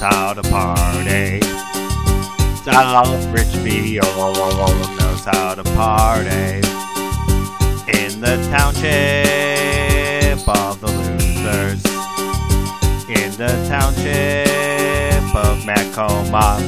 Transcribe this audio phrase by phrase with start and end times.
[0.00, 1.40] Knows how to party.
[2.64, 6.62] South Richfield knows how to party.
[7.98, 8.88] In the township
[10.48, 11.84] of the losers.
[13.08, 16.60] In the township of Macoma.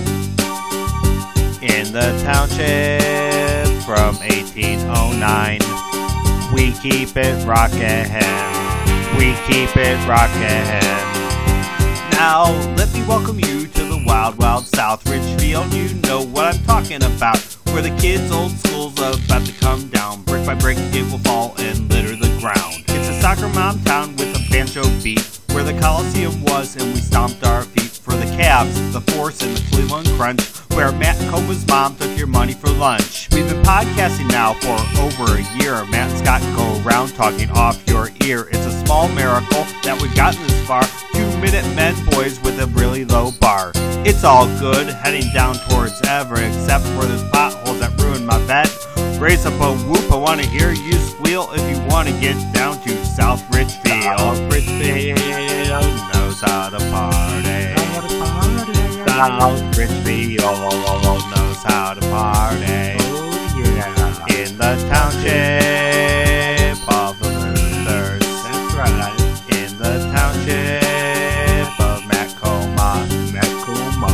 [1.63, 5.59] In the township from 1809.
[6.55, 8.11] We keep it rockin'.
[9.17, 11.12] We keep it rockin'.
[12.13, 15.73] Now, let me welcome you to the wild, wild South Richfield.
[15.73, 17.39] You know what I'm talking about.
[17.73, 20.23] Where the kids' old school's about to come down.
[20.25, 22.85] Brick by brick, it will fall and litter the ground.
[22.89, 25.41] It's a soccer mom town with a banjo beat.
[25.53, 29.57] Where the Coliseum was, and we stomped our feet for the Cavs, the Force, and
[29.57, 30.43] the Cleveland Crunch.
[30.77, 33.29] Where Matt Choma's mom took your money for lunch.
[33.33, 35.85] We've been podcasting now for over a year.
[35.87, 38.49] Matt Scott go around talking off your ear.
[38.51, 40.83] It's a small miracle that we've gotten this far.
[41.13, 43.73] Two minute men boys with a really low bar.
[44.05, 48.69] It's all good, heading down towards Everett, except for those potholes that ruined my bed.
[49.21, 53.05] Raise up a whoop, I wanna hear you squeal if you wanna get down to
[53.05, 54.03] South Richfield.
[54.05, 55.19] South Richfield
[56.13, 57.52] knows how to party.
[59.23, 62.97] South Richfield knows how to party.
[62.99, 63.87] Oh, yeah.
[64.35, 68.27] In the township of the losers.
[68.43, 69.15] That's right.
[69.55, 73.07] In the township of Macoma.
[73.31, 74.11] Macoma.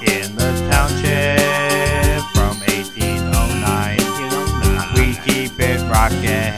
[0.00, 4.00] In the township from 1809.
[4.94, 6.56] We keep it rockin'.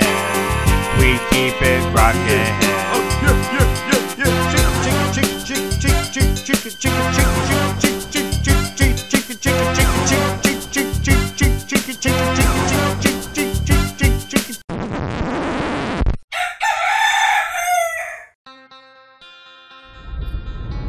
[1.01, 2.68] We keep it rockin'.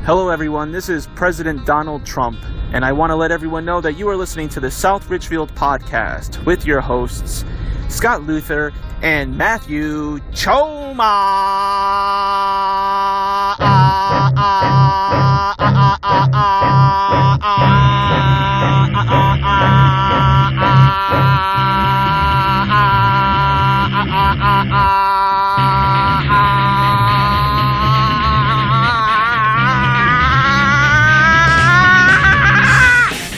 [0.05, 0.71] Hello, everyone.
[0.71, 2.39] This is President Donald Trump,
[2.71, 5.53] and I want to let everyone know that you are listening to the South Richfield
[5.55, 7.43] podcast with your hosts,
[7.89, 8.71] Scott Luther
[9.01, 11.03] and Matthew Choma.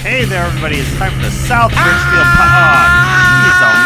[0.02, 0.76] Hey there, everybody.
[0.78, 2.92] It's time for the South Richfield podcast.
[3.64, 3.78] Oh,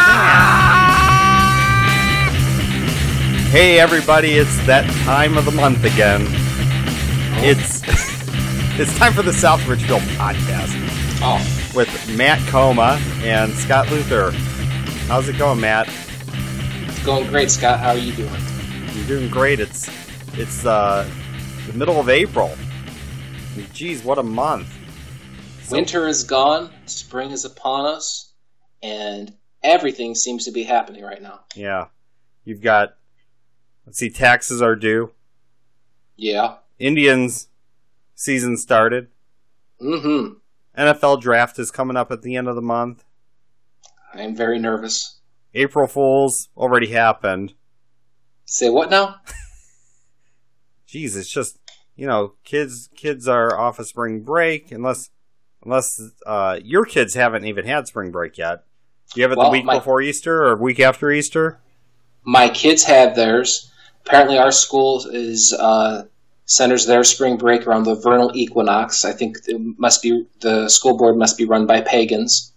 [3.52, 6.24] Hey everybody, it's that time of the month again.
[6.26, 7.42] Oh.
[7.44, 7.82] It's
[8.80, 10.74] it's time for the South Richfield podcast
[11.22, 11.38] Oh,
[11.76, 14.32] with Matt Choma and Scott Luther.
[15.08, 15.90] How's it going, Matt?
[16.88, 17.80] it's going great, Scott.
[17.80, 18.42] How are you doing?
[18.94, 19.60] You're doing great.
[19.60, 19.90] It's
[20.34, 21.08] it's uh,
[21.68, 22.56] the middle of April.
[23.74, 24.74] Geez, what a month!
[25.70, 28.32] Winter is gone, spring is upon us,
[28.82, 31.42] and everything seems to be happening right now.
[31.56, 31.88] Yeah,
[32.46, 32.96] you've got.
[33.86, 35.12] Let's see, taxes are due.
[36.16, 36.56] Yeah.
[36.80, 37.50] Indians
[38.16, 39.10] season started.
[39.82, 40.38] Mm-hmm.
[40.78, 43.04] NFL draft is coming up at the end of the month.
[44.14, 45.20] I am very nervous.
[45.54, 47.54] April Fools already happened.
[48.46, 49.16] Say what now?
[50.88, 51.60] Geez, it's just
[51.96, 55.10] you know, kids kids are off of spring break unless
[55.64, 58.64] unless uh, your kids haven't even had spring break yet.
[59.14, 61.62] Do you have it Well, the week my- before Easter or week after Easter?
[62.24, 63.72] My kids had theirs.
[64.06, 66.04] Apparently, our school is uh,
[66.46, 69.04] centers their spring break around the vernal equinox.
[69.06, 72.54] I think it must be the school board must be run by pagans.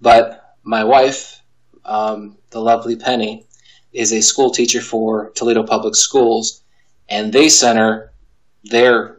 [0.00, 1.40] But my wife,
[1.84, 3.46] um, the lovely Penny,
[3.92, 6.62] is a school teacher for Toledo Public Schools,
[7.08, 8.12] and they center
[8.64, 9.16] their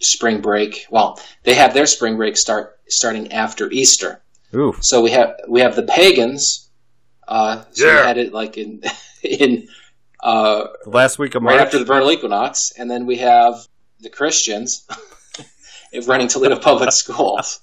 [0.00, 0.86] spring break.
[0.90, 4.22] Well, they have their spring break start starting after Easter.
[4.54, 6.70] Ooh, So we have we have the pagans.
[7.26, 8.06] Uh, so we Yeah.
[8.06, 8.82] had it like in
[9.22, 9.68] in
[10.20, 11.56] uh, last week of March.
[11.56, 13.66] right after the vernal equinox, and then we have
[14.00, 14.86] the Christians
[16.06, 17.60] running Toledo Public Schools.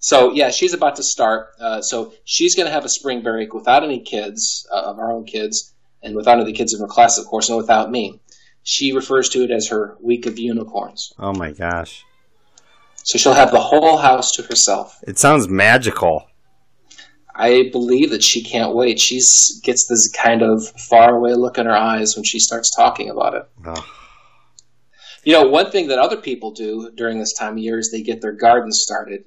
[0.00, 1.48] So yeah, she's about to start.
[1.60, 5.10] Uh, so she's going to have a spring break without any kids uh, of our
[5.12, 8.20] own kids, and without any kids in her class, of course, and without me.
[8.62, 11.12] She refers to it as her week of unicorns.
[11.18, 12.04] oh my gosh,
[12.96, 14.98] So she'll have the whole house to herself.
[15.06, 16.26] it sounds magical.
[17.38, 18.98] I believe that she can't wait.
[18.98, 19.20] She
[19.62, 23.48] gets this kind of faraway look in her eyes when she starts talking about it.
[23.64, 23.86] Oh,
[25.22, 28.02] You know, one thing that other people do during this time of year is they
[28.02, 29.24] get their gardens started.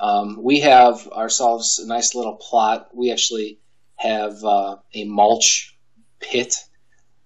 [0.00, 2.88] Um, we have ourselves a nice little plot.
[2.92, 3.60] We actually
[3.96, 5.76] have uh, a mulch
[6.18, 6.54] pit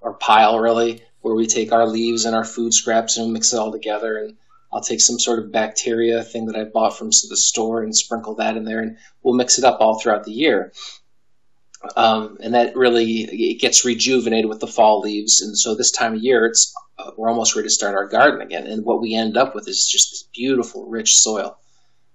[0.03, 3.59] or pile, really, where we take our leaves and our food scraps and mix it
[3.59, 4.19] all together.
[4.19, 4.37] And
[4.73, 8.37] I'll take some sort of bacteria thing that I bought from the store and sprinkle
[8.37, 10.73] that in there, and we'll mix it up all throughout the year.
[11.97, 15.43] Um, and that really it gets rejuvenated with the fall leaves.
[15.43, 18.41] And so this time of year, it's uh, we're almost ready to start our garden
[18.41, 18.67] again.
[18.67, 21.59] And what we end up with is just this beautiful, rich soil.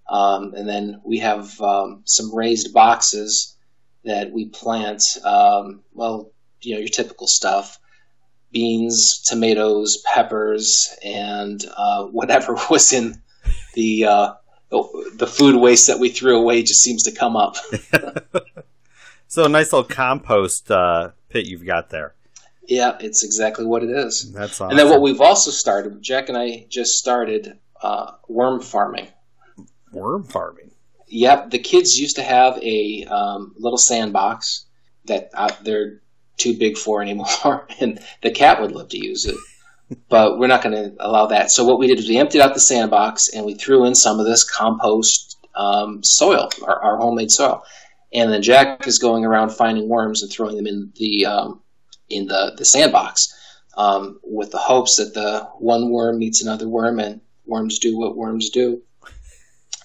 [0.10, 3.58] Um, and then we have um, some raised boxes
[4.06, 5.04] that we plant.
[5.24, 6.32] Um, well,
[6.62, 7.78] you know your typical stuff:
[8.52, 13.22] beans, tomatoes, peppers, and uh, whatever was in
[13.74, 14.34] the uh,
[14.70, 17.56] the food waste that we threw away just seems to come up.
[19.30, 22.16] So a nice little compost uh, pit you've got there.
[22.68, 24.32] yeah, it's exactly what it is.
[24.32, 24.70] That's awesome.
[24.70, 29.08] And then what we've also started, Jack and I just started uh, worm farming.
[29.92, 30.72] worm farming.
[31.08, 34.66] Yep, the kids used to have a um, little sandbox
[35.06, 36.02] that uh, they're
[36.38, 39.36] too big for anymore, and the cat would love to use it,
[40.10, 41.52] but we're not going to allow that.
[41.52, 44.20] So what we did is we emptied out the sandbox and we threw in some
[44.20, 47.64] of this compost um, soil, our, our homemade soil,
[48.14, 51.62] and then Jack is going around finding worms and throwing them in the um,
[52.10, 53.34] in the the sandbox
[53.76, 58.16] um, with the hopes that the one worm meets another worm and worms do what
[58.16, 58.82] worms do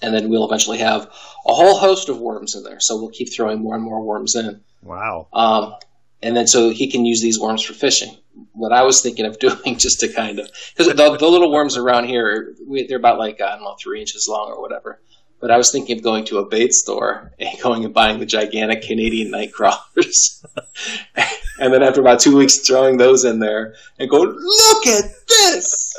[0.02, 1.02] and then we'll eventually have
[1.46, 2.80] a whole host of worms in there.
[2.80, 4.60] So we'll keep throwing more and more worms in.
[4.82, 5.28] Wow.
[5.32, 5.74] Um,
[6.22, 8.16] and then so he can use these worms for fishing.
[8.52, 11.76] What I was thinking of doing just to kind of because the, the little worms
[11.76, 15.00] around here we, they're about like I don't know three inches long or whatever.
[15.40, 18.26] But I was thinking of going to a bait store and going and buying the
[18.26, 20.44] gigantic Canadian night crawlers,
[21.58, 25.96] and then after about two weeks throwing those in there and go look at this.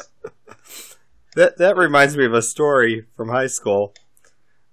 [1.36, 3.94] That that reminds me of a story from high school.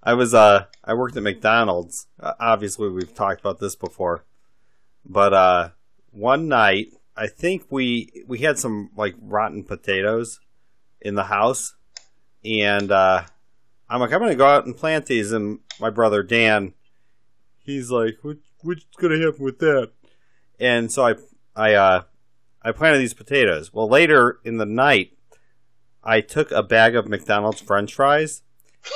[0.03, 2.07] I was uh I worked at McDonald's.
[2.19, 4.25] Uh, obviously, we've talked about this before,
[5.05, 5.69] but uh
[6.13, 10.41] one night I think we we had some like rotten potatoes
[11.01, 11.75] in the house,
[12.45, 13.23] and uh
[13.89, 16.75] I'm like I'm gonna go out and plant these, and my brother Dan,
[17.65, 19.91] he's like, what what's gonna happen with that?
[20.59, 21.15] And so I
[21.57, 22.03] I uh
[22.63, 23.73] I planted these potatoes.
[23.73, 25.13] Well, later in the night.
[26.03, 28.41] I took a bag of McDonald's French fries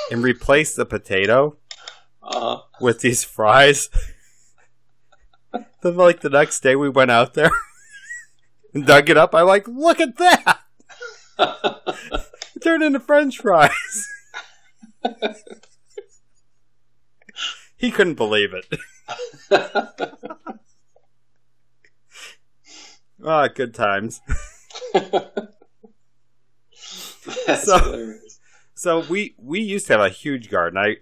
[0.09, 1.55] and replaced the potato
[2.23, 3.89] Uh, with these fries.
[5.81, 7.51] then, like the next day, we went out there
[8.73, 9.33] and dug it up.
[9.35, 10.59] I like, look at that!
[11.37, 14.07] It turned into French fries.
[17.77, 18.65] he couldn't believe it.
[23.27, 24.21] Ah, good times.
[27.55, 28.39] So- hilarious.
[28.75, 30.77] So we we used to have a huge garden.
[30.77, 30.97] I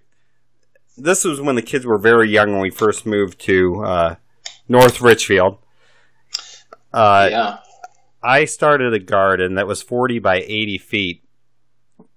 [0.95, 4.15] this was when the kids were very young when we first moved to uh,
[4.67, 5.57] North Richfield.
[6.93, 7.57] Uh, yeah.
[8.21, 11.23] I started a garden that was forty by eighty feet,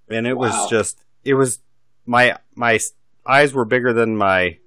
[0.09, 0.49] and it Wow.
[0.49, 1.59] was just it was
[2.05, 2.79] my my
[3.27, 4.59] eyes were bigger than my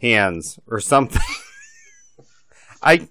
[0.00, 1.22] hands or something.
[2.82, 3.08] I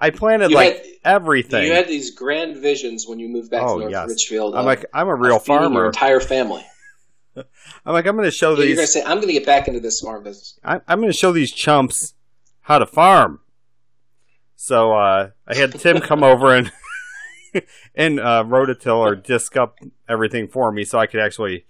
[0.00, 1.64] I planted You like had- everything.
[1.64, 4.08] You had these grand visions when you moved back Oh, to North yes.
[4.08, 4.54] Richfield.
[4.54, 5.86] I'm of- like I'm a real feeding Your farmer.
[5.86, 6.64] entire family.
[7.36, 7.44] I'm
[7.92, 10.00] like I'm going to show Yeah, you're gonna say, "I'm gonna get back into this
[10.00, 12.14] farm business." I, I'm going to show these chumps
[12.68, 13.40] how to farm.
[14.54, 16.70] So uh, I had Tim come over and
[17.94, 21.64] and uh, rototill or disc up everything for me, so I could actually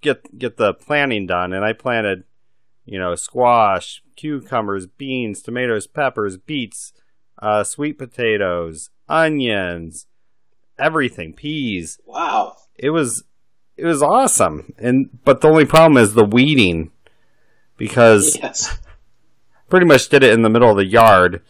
[0.00, 1.52] get get the planting done.
[1.52, 2.24] And I planted,
[2.86, 6.94] you know, squash, cucumbers, beans, tomatoes, peppers, beets,
[7.42, 10.06] uh, sweet potatoes, onions,
[10.78, 11.98] everything, peas.
[12.06, 12.56] Wow.
[12.76, 13.24] It was
[13.76, 14.72] it was awesome.
[14.78, 16.92] And but the only problem is the weeding
[17.76, 18.78] because Yes.
[19.68, 21.42] Pretty much did it in the middle of the yard.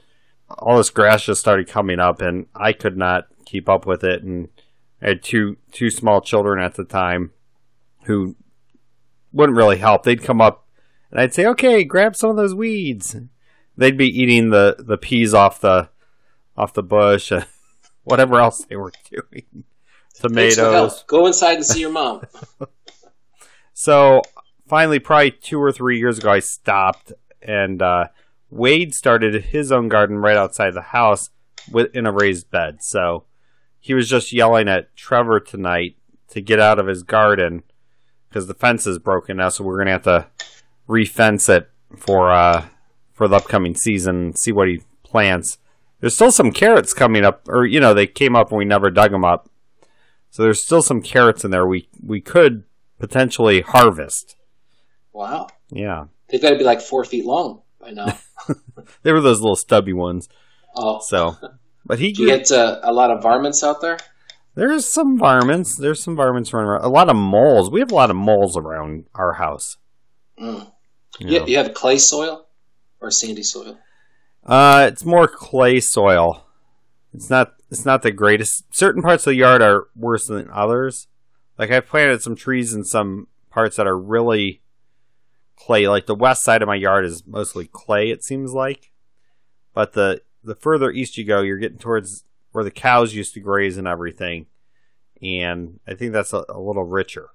[0.49, 4.23] All this grass just started coming up, and I could not keep up with it.
[4.23, 4.49] And
[5.02, 7.33] I had two two small children at the time
[8.04, 8.37] who
[9.33, 10.02] wouldn't really help.
[10.02, 10.66] They'd come up,
[11.11, 13.16] and I'd say, "Okay, grab some of those weeds."
[13.76, 15.88] They'd be eating the the peas off the
[16.56, 17.47] off the bush, and
[18.04, 19.64] whatever else they were doing.
[20.14, 21.04] Tomatoes.
[21.09, 22.23] Go inside and see your mom.
[23.75, 24.23] So
[24.68, 27.12] finally, probably two or three years ago, I stopped,
[27.44, 28.08] and uh,
[28.50, 31.30] Wade started his own garden right outside the house
[31.70, 32.82] with in a raised bed.
[32.82, 33.24] So
[33.80, 35.96] he was just yelling at Trevor tonight
[36.28, 37.62] to get out of his garden
[38.28, 39.48] because the fence is broken now.
[39.48, 40.26] So we're gonna have to
[40.88, 42.66] refence it for uh,
[43.12, 44.16] for the upcoming season.
[44.16, 45.58] and See what he plants.
[46.00, 48.90] There's still some carrots coming up, or you know, they came up and we never
[48.90, 49.48] dug them up.
[50.30, 51.66] So there's still some carrots in there.
[51.66, 52.64] We we could
[52.98, 54.36] potentially harvest.
[55.12, 55.48] Wow.
[55.74, 58.16] Yeah, They've got to be like four feet long by now.
[59.02, 60.28] they were those little stubby ones.
[60.76, 61.36] Oh, So
[61.84, 63.98] But he gets get uh, a lot of varmints out there?
[64.54, 65.76] there's some varmints.
[65.76, 66.84] There's some varmints running around.
[66.84, 67.70] A lot of moles.
[67.70, 69.76] We have a lot of moles around our house.
[70.40, 70.70] Mm.
[71.18, 71.46] you You, know.
[71.46, 72.46] you have clay soil
[73.00, 73.78] or sandy soil?
[74.44, 76.46] Uh, it's more clay soil.
[77.12, 77.54] It's not.
[77.70, 78.64] It's not the greatest.
[78.72, 81.08] Certain parts of the yard are worse than others.
[81.58, 84.60] Like I planted some trees in some parts that are really
[85.56, 85.88] clay.
[85.88, 88.11] Like the west side of my yard is mostly clay.
[88.11, 88.90] It seems like,
[89.75, 93.40] but the the further east you go, you're getting towards where the cows used to
[93.40, 94.46] graze and everything,
[95.23, 97.30] and I think that's a, a little richer.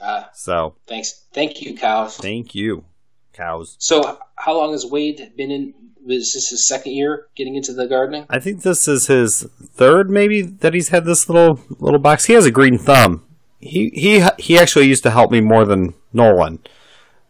[0.00, 1.24] Ah, So thanks.
[1.32, 2.16] Thank you, cows.
[2.18, 2.84] thank you,
[3.32, 3.76] cows.
[3.78, 5.74] So, how long has Wade been in?
[6.08, 8.26] Is this his second year getting into the gardening?
[8.30, 12.26] I think this is his third, maybe that he's had this little little box.
[12.26, 13.24] He has a green thumb.
[13.58, 16.60] He he he actually used to help me more than Nolan,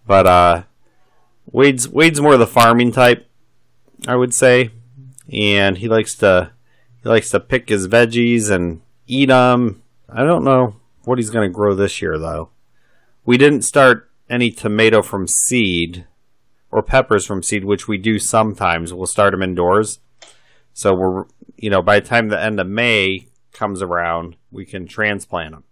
[0.07, 0.63] but uh,
[1.51, 3.29] Wade's Wade's more the farming type,
[4.07, 4.71] I would say,
[5.33, 6.53] and he likes to
[7.03, 9.83] he likes to pick his veggies and eat them.
[10.09, 12.51] I don't know what he's going to grow this year though.
[13.25, 16.07] We didn't start any tomato from seed
[16.71, 18.93] or peppers from seed, which we do sometimes.
[18.93, 20.01] We'll start them indoors.
[20.73, 21.25] So we're,
[21.57, 25.65] you know, by the time the end of May comes around, we can transplant them.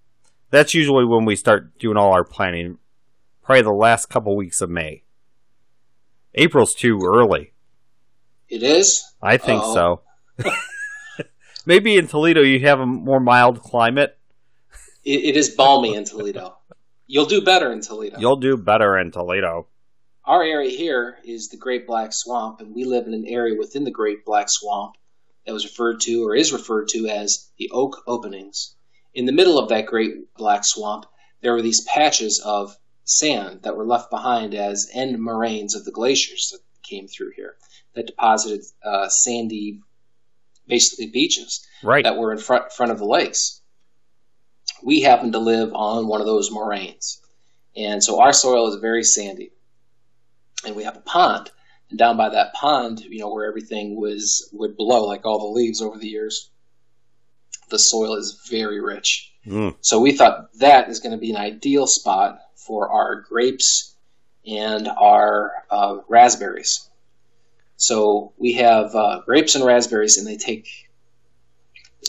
[0.50, 2.78] That's usually when we start doing all our planting,
[3.44, 5.04] probably the last couple weeks of May.
[6.34, 7.52] April's too early.
[8.48, 9.04] It is.
[9.22, 10.00] I think Uh-oh.
[10.38, 10.50] so.
[11.66, 14.18] Maybe in Toledo you have a more mild climate.
[15.04, 16.56] It, it is balmy in Toledo.
[17.06, 18.18] You'll do better in Toledo.
[18.18, 19.68] You'll do better in Toledo.
[20.24, 23.84] Our area here is the Great Black Swamp, and we live in an area within
[23.84, 24.94] the Great Black Swamp
[25.46, 28.74] that was referred to or is referred to as the Oak Openings.
[29.12, 31.04] In the middle of that Great Black Swamp,
[31.42, 32.74] there were these patches of
[33.04, 37.56] sand that were left behind as end moraines of the glaciers that came through here
[37.94, 39.80] that deposited uh, sandy,
[40.66, 42.04] basically beaches Right.
[42.04, 43.60] that were in front, front of the lakes.
[44.82, 47.20] We happen to live on one of those moraines.
[47.76, 49.52] And so our soil is very sandy.
[50.66, 51.50] And we have a pond.
[51.90, 55.58] And down by that pond, you know, where everything was would blow like all the
[55.60, 56.50] leaves over the years,
[57.68, 59.32] the soil is very rich.
[59.46, 59.76] Mm.
[59.80, 63.94] So we thought that is going to be an ideal spot for our grapes
[64.46, 66.88] and our uh, raspberries.
[67.76, 70.68] So we have uh, grapes and raspberries, and they take,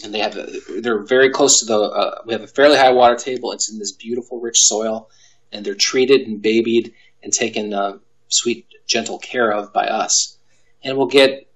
[0.03, 0.47] and they have, a,
[0.79, 1.79] they're very close to the.
[1.79, 3.51] Uh, we have a fairly high water table.
[3.51, 5.09] It's in this beautiful, rich soil,
[5.51, 10.37] and they're treated and babied and taken uh, sweet, gentle care of by us,
[10.83, 11.49] and we'll get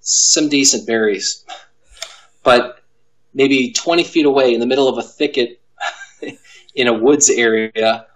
[0.00, 1.44] some decent berries,
[2.44, 2.80] but
[3.36, 5.60] maybe 20 feet away in the middle of a thicket
[6.74, 8.06] in a woods area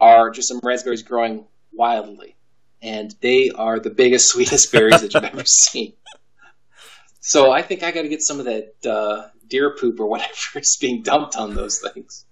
[0.00, 2.36] are just some raspberries growing wildly.
[2.82, 5.94] And they are the biggest, sweetest berries that you've ever seen.
[7.20, 10.32] So I think I got to get some of that uh, deer poop or whatever
[10.56, 12.26] is being dumped on those things.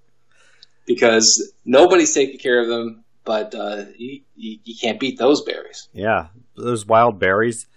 [0.84, 5.88] Because nobody's taking care of them, but uh, you, you, you can't beat those berries.
[5.92, 7.68] Yeah, those wild berries.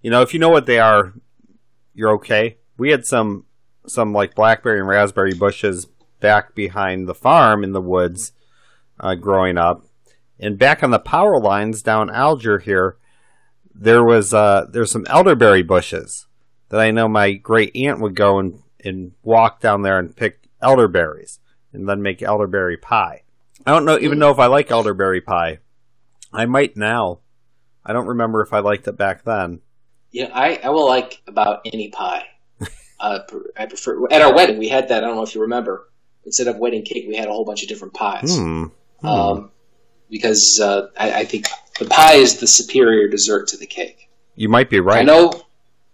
[0.00, 1.12] You know, if you know what they are,
[1.92, 2.56] you're okay.
[2.78, 3.44] We had some
[3.86, 5.86] some like blackberry and raspberry bushes
[6.20, 8.32] back behind the farm in the woods
[9.00, 9.84] uh, growing up,
[10.38, 12.96] and back on the power lines down Alger here,
[13.74, 16.26] there was uh, there's some elderberry bushes
[16.68, 20.48] that I know my great aunt would go and and walk down there and pick
[20.60, 21.40] elderberries
[21.72, 23.22] and then make elderberry pie.
[23.66, 25.58] I don't know even know if I like elderberry pie.
[26.32, 27.20] I might now.
[27.84, 29.60] I don't remember if I liked it back then.
[30.10, 32.24] Yeah, I, I will like about any pie.
[33.00, 33.20] Uh,
[33.56, 35.04] I prefer at our wedding we had that.
[35.04, 35.88] I don't know if you remember.
[36.24, 38.36] Instead of wedding cake, we had a whole bunch of different pies.
[38.36, 38.64] Hmm.
[39.00, 39.06] Hmm.
[39.06, 39.50] Um,
[40.10, 41.46] because uh, I, I think
[41.78, 44.08] the pie is the superior dessert to the cake.
[44.36, 45.00] you might be right.
[45.00, 45.32] I know,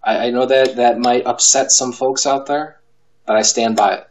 [0.04, 2.80] I, I know that that might upset some folks out there,
[3.26, 4.06] but I stand by it.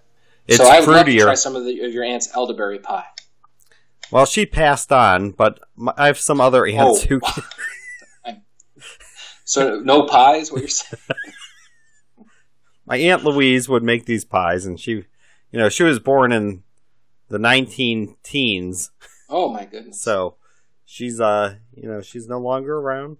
[0.47, 3.05] It's so I would love to try some of, the, of your aunt's elderberry pie.
[4.11, 5.59] Well, she passed on, but
[5.95, 7.07] I have some other aunts Oh.
[7.07, 7.21] who.
[9.45, 10.51] So no pies?
[10.51, 11.01] What you're saying?
[12.89, 15.05] my aunt Louise would make these pies, and she, you
[15.59, 16.63] know, she was born in
[17.29, 18.91] the 19 teens,
[19.29, 20.01] Oh my goodness!
[20.01, 20.35] so
[20.83, 23.17] she's uh, you know, she's no longer around.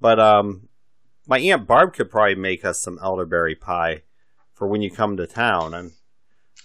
[0.00, 0.68] But um,
[1.26, 4.02] my aunt Barb could probably make us some elderberry pie
[4.54, 5.92] for when you come to town, and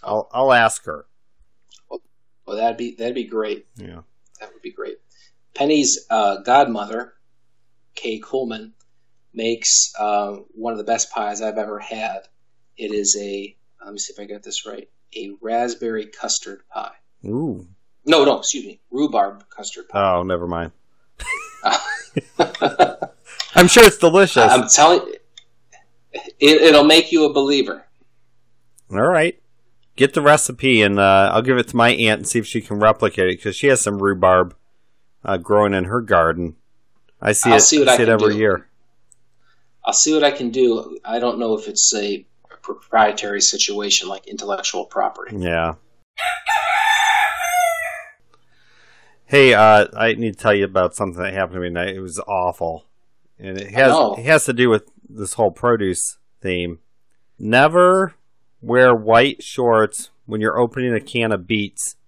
[0.01, 1.05] I'll I'll ask her.
[2.45, 3.67] Well, that'd be that'd be great.
[3.75, 4.01] Yeah.
[4.39, 4.97] That would be great.
[5.53, 7.13] Penny's uh, godmother,
[7.95, 8.73] Kay Coleman,
[9.33, 12.27] makes uh, one of the best pies I've ever had.
[12.77, 14.89] It is a let me see if I got this right.
[15.15, 16.93] A raspberry custard pie.
[17.25, 17.67] Ooh.
[18.05, 20.15] No, no, excuse me, rhubarb custard pie.
[20.15, 20.71] Oh, never mind.
[23.55, 24.43] I'm sure it's delicious.
[24.51, 25.25] I'm telling it
[26.39, 27.85] It, it'll make you a believer.
[28.91, 29.39] All right.
[29.95, 32.61] Get the recipe and uh, I'll give it to my aunt and see if she
[32.61, 34.55] can replicate it because she has some rhubarb
[35.23, 36.55] uh, growing in her garden.
[37.21, 38.39] I see I'll it, see see it every do.
[38.39, 38.67] year.
[39.85, 40.97] I'll see what I can do.
[41.03, 42.25] I don't know if it's a
[42.61, 45.35] proprietary situation like intellectual property.
[45.37, 45.75] Yeah.
[49.25, 51.95] Hey, uh, I need to tell you about something that happened to me tonight.
[51.95, 52.85] It was awful,
[53.39, 56.79] and it has it has to do with this whole produce theme.
[57.39, 58.13] Never
[58.61, 61.95] wear white shorts when you're opening a can of beets.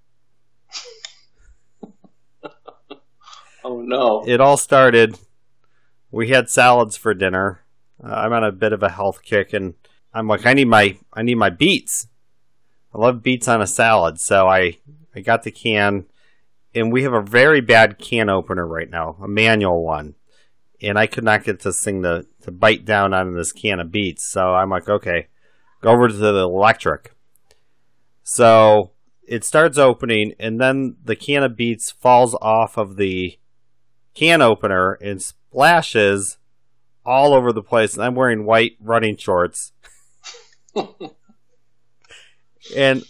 [3.67, 4.23] Oh no.
[4.27, 5.17] It all started.
[6.11, 7.64] We had salads for dinner.
[8.03, 9.73] Uh, I'm on a bit of a health kick, and
[10.13, 12.07] I'm like, I need my I need my beets.
[12.93, 14.77] I love beets on a salad, so I
[15.15, 16.05] I got the can,
[16.73, 20.15] and we have a very bad can opener right now, a manual one,
[20.81, 23.91] and I could not get this thing to to bite down on this can of
[23.91, 24.29] beets.
[24.29, 25.27] So I'm like, okay,
[25.81, 27.13] go over to the electric.
[28.23, 28.91] So
[29.27, 33.37] it starts opening, and then the can of beets falls off of the
[34.13, 36.37] can opener and splashes
[37.05, 37.95] all over the place.
[37.95, 39.71] And I'm wearing white running shorts.
[42.75, 43.03] and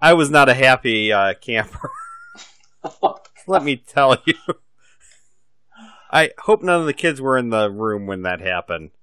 [0.00, 1.90] I was not a happy uh, camper.
[3.46, 4.34] Let me tell you.
[6.10, 8.90] I hope none of the kids were in the room when that happened.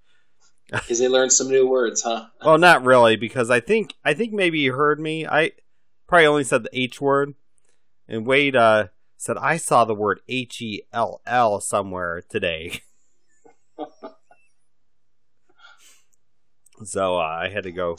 [0.72, 2.28] Because they learned some new words, huh?
[2.46, 5.28] Well, not really, because I think I think maybe you heard me.
[5.28, 5.52] I
[6.08, 7.34] probably only said the H word,
[8.08, 8.88] and Wade uh,
[9.18, 12.80] said I saw the word H E L L somewhere today.
[16.84, 17.98] so uh, I had to go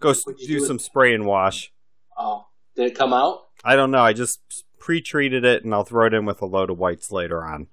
[0.00, 1.72] go s- What'd you do do some spray and wash.
[2.16, 3.40] Oh, did it come out?
[3.64, 4.00] I don't know.
[4.02, 4.40] I just
[4.78, 7.68] pre-treated it, and I'll throw it in with a load of whites later on.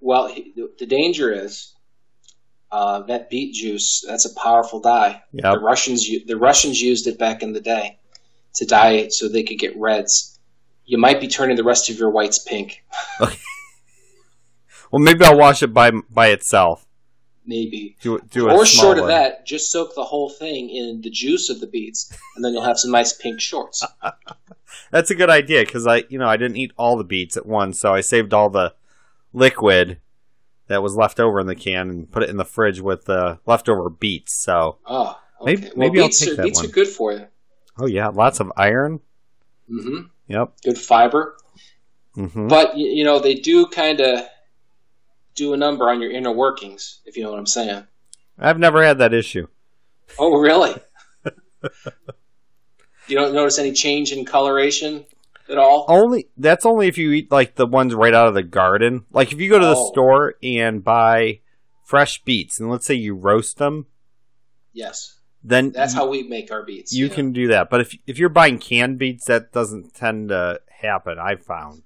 [0.00, 0.28] Well,
[0.78, 1.74] the- danger is
[2.70, 4.04] uh, that beet juice.
[4.06, 5.22] That's a powerful dye.
[5.32, 5.54] Yep.
[5.54, 7.98] The Russians, the Russians used it back in the day
[8.54, 10.38] to dye it so they could get reds.
[10.84, 12.82] You might be turning the rest of your whites pink.
[14.92, 16.86] Well, maybe I'll wash it by by itself.
[17.46, 17.96] Maybe.
[18.02, 21.60] Do do Or short of that, just soak the whole thing in the juice of
[21.60, 23.82] the beets, and then you'll have some nice pink shorts.
[24.90, 27.46] That's a good idea because I, you know, I didn't eat all the beets at
[27.46, 28.74] once, so I saved all the
[29.32, 29.98] liquid
[30.66, 33.38] that was left over in the can and put it in the fridge with the
[33.46, 34.42] leftover beets.
[34.42, 35.54] So, Oh, okay.
[35.54, 36.66] Maybe- well, maybe I'll take are, that beets one.
[36.66, 37.26] are good for you.
[37.78, 39.00] oh yeah, lots of iron.
[39.68, 40.52] hmm Yep.
[40.64, 41.36] Good fiber.
[42.14, 44.24] hmm But, you know, they do kind of
[45.38, 47.84] do a number on your inner workings, if you know what I'm saying.
[48.38, 49.46] I've never had that issue.
[50.18, 50.74] Oh, really?
[53.08, 55.04] you don't notice any change in coloration
[55.48, 55.86] at all?
[55.88, 59.04] Only that's only if you eat like the ones right out of the garden.
[59.12, 59.90] Like if you go to the Oh.
[59.90, 61.40] store and buy
[61.84, 63.86] fresh beets, and let's say you roast them,
[64.72, 65.18] Yes.
[65.42, 66.92] then That's you, how we make our beets.
[66.92, 67.14] you yeah.
[67.14, 67.70] can do that.
[67.70, 71.18] But if if you're buying canned beets, that doesn't tend to happen.
[71.18, 71.82] I've found.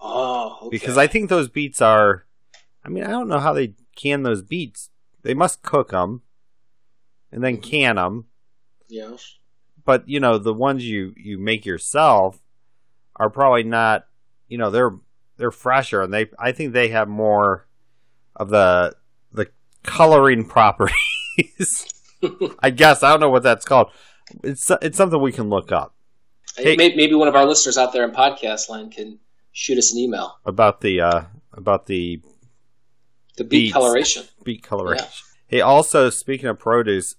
[0.00, 0.68] Oh, okay.
[0.70, 2.24] because I think those beets are.
[2.84, 4.90] I mean, I don't know how they can those beets.
[5.22, 6.22] They must cook them
[7.32, 8.26] and then can them.
[8.88, 9.16] Yeah.
[9.84, 12.40] But you know, the ones you you make yourself
[13.16, 14.06] are probably not.
[14.48, 14.92] You know, they're
[15.36, 16.26] they're fresher and they.
[16.38, 17.66] I think they have more
[18.36, 18.94] of the
[19.32, 19.48] the
[19.82, 21.86] coloring properties.
[22.60, 23.90] I guess I don't know what that's called.
[24.42, 25.94] It's it's something we can look up
[26.56, 29.18] Hey- May- Maybe one of our listeners out there in podcast land can
[29.52, 30.38] shoot us an email.
[30.46, 32.20] about the uh about the
[33.36, 33.72] The beet Beets.
[33.72, 34.24] coloration.
[34.44, 35.06] beet coloration.
[35.46, 37.16] Hey, also speaking of produce,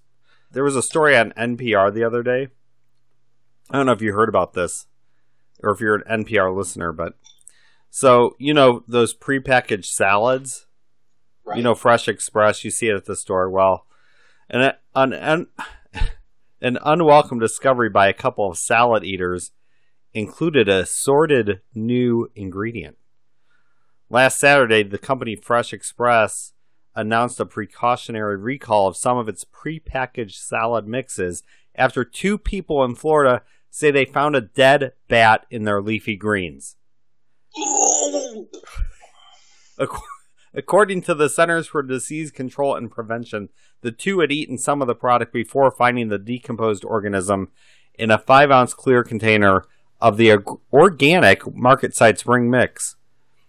[0.50, 2.48] there was a story on NPR the other day.
[3.70, 4.86] I don't know if you heard about this
[5.62, 7.14] or if you're an NPR listener, but
[7.90, 10.66] so you know those prepackaged salads,
[11.44, 11.56] Right.
[11.58, 13.48] you know Fresh Express, you see it at the store.
[13.50, 13.86] Well,
[14.50, 15.46] and an an,
[16.60, 19.52] an unwelcome discovery by a couple of salad eaters
[20.14, 22.96] included a sordid new ingredient.
[24.08, 26.52] Last Saturday, the company Fresh Express
[26.94, 31.42] announced a precautionary recall of some of its prepackaged salad mixes
[31.74, 36.76] after two people in Florida say they found a dead bat in their leafy greens.
[40.54, 43.50] According to the Centers for Disease Control and Prevention,
[43.82, 47.50] the two had eaten some of the product before finding the decomposed organism
[47.94, 49.64] in a five ounce clear container
[50.00, 50.38] of the
[50.72, 52.96] organic Marketside spring mix.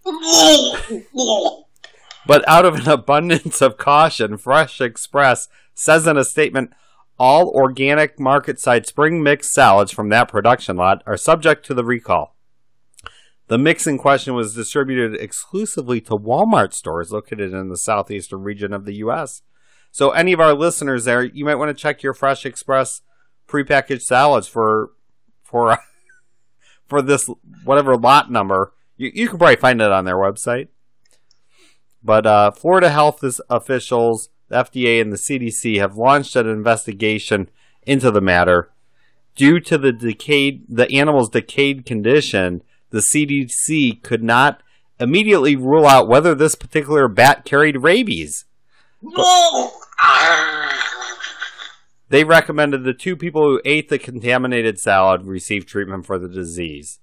[2.27, 6.71] But out of an abundance of caution, Fresh Express says in a statement
[7.17, 12.35] all organic Marketside spring mix salads from that production lot are subject to the recall.
[13.47, 18.73] The mix in question was distributed exclusively to Walmart stores located in the southeastern region
[18.73, 19.41] of the U.S.
[19.91, 23.01] So any of our listeners there, you might want to check your Fresh Express
[23.47, 24.91] prepackaged salads for
[25.43, 25.79] for
[26.87, 27.29] for this
[27.63, 28.73] whatever lot number.
[28.97, 30.67] You you can probably find it on their website.
[32.03, 37.49] But uh, Florida health officials, the FDA, and the CDC have launched an investigation
[37.85, 38.71] into the matter.
[39.35, 44.63] Due to the decayed, the animal's decayed condition, the CDC could not
[44.99, 48.45] immediately rule out whether this particular bat carried rabies.
[49.01, 49.71] No!
[52.09, 56.99] They recommended the two people who ate the contaminated salad receive treatment for the disease.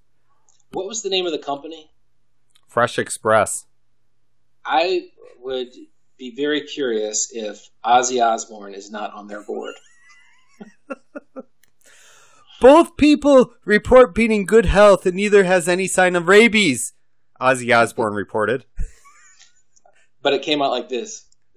[0.74, 1.90] What was the name of the company?
[2.66, 3.66] Fresh Express.
[4.64, 5.08] I
[5.40, 5.68] would
[6.18, 9.74] be very curious if Ozzy Osbourne is not on their board.
[12.60, 16.94] Both people report being in good health and neither has any sign of rabies,
[17.40, 18.64] Ozzy Osbourne reported.
[20.22, 21.26] But it came out like this.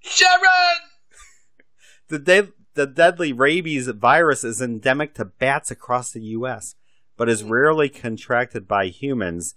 [0.00, 0.76] Sharon!
[2.08, 6.74] The, de- the deadly rabies virus is endemic to bats across the U.S.,
[7.16, 9.54] but is rarely contracted by humans.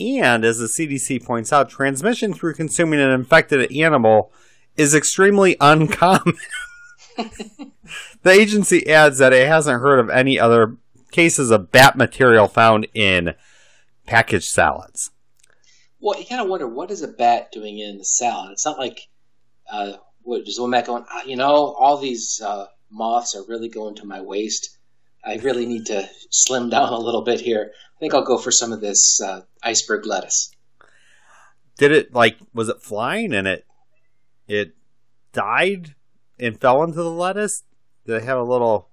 [0.00, 4.32] And, as the CDC points out, transmission through consuming an infected animal
[4.76, 6.36] is extremely uncommon.
[7.16, 10.76] the agency adds that it hasn't heard of any other
[11.10, 13.34] cases of bat material found in
[14.06, 15.10] packaged salads.
[16.00, 18.52] Well, you kind of wonder what is a bat doing in the salad?
[18.52, 19.08] It's not like
[19.70, 19.94] uh,
[20.28, 23.94] what just one bat going, ah, you know, all these uh, moths are really going
[23.96, 24.76] to my waist.
[25.24, 27.72] I really need to slim down a little bit here.
[27.96, 30.50] I think I'll go for some of this uh, iceberg lettuce.
[31.78, 33.66] Did it like was it flying and it
[34.46, 34.74] it
[35.32, 35.94] died
[36.38, 37.62] and fell into the lettuce?
[38.04, 38.90] Did it have a little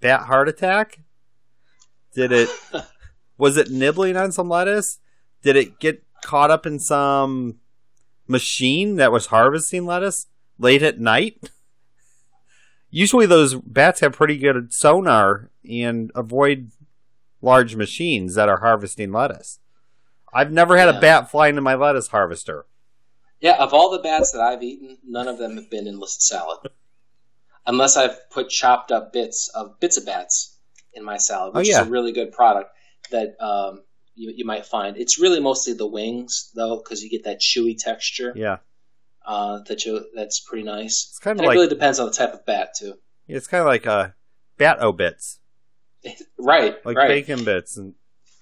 [0.00, 1.00] bat heart attack?
[2.14, 2.50] Did it
[3.38, 4.98] was it nibbling on some lettuce?
[5.42, 7.56] Did it get caught up in some
[8.28, 10.26] machine that was harvesting lettuce
[10.58, 11.50] late at night?
[12.90, 16.70] Usually those bats have pretty good sonar and avoid
[17.42, 19.58] large machines that are harvesting lettuce.
[20.32, 20.98] I've never had Yeah.
[20.98, 22.66] a bat fly into my lettuce harvester.
[23.40, 26.16] Yeah, of all the bats that I've eaten, none of them have been in this
[26.20, 26.70] salad.
[27.66, 30.58] Unless I've put chopped up bits of bits of bats
[30.92, 31.82] in my salad, Oh, which yeah.
[31.82, 32.70] is a really good product
[33.10, 33.82] that um,
[34.14, 34.96] you, you might find.
[34.96, 38.58] It's really mostly the wings though, because you get that chewy texture Yeah,
[39.24, 41.06] uh, that you that's pretty nice.
[41.10, 42.94] it's kind And of it really depends on the type of bat too.
[43.28, 44.08] it's kind of like uh,
[44.58, 45.40] bat obits,
[46.38, 47.08] Right, like right.
[47.08, 47.94] bacon bits, and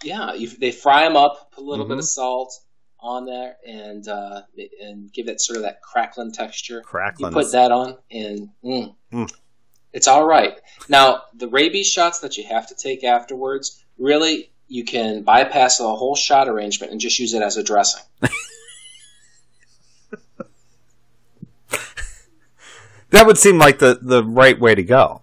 [0.02, 2.00] Yeah, you, they fry them up, put a little bit Mhm.
[2.00, 2.52] of salt
[2.98, 4.42] on there, and uh,
[4.82, 6.80] and give it sort of that crackling texture.
[6.82, 7.32] Crackling.
[7.32, 9.32] You put that on, and mm, Mm.
[9.92, 10.58] it's all right.
[10.88, 15.84] Now, the rabies shots that you have to take afterwards, really, you can bypass the
[15.84, 18.02] whole shot arrangement and just use it as a dressing.
[23.12, 25.22] That would seem like the the right way to go.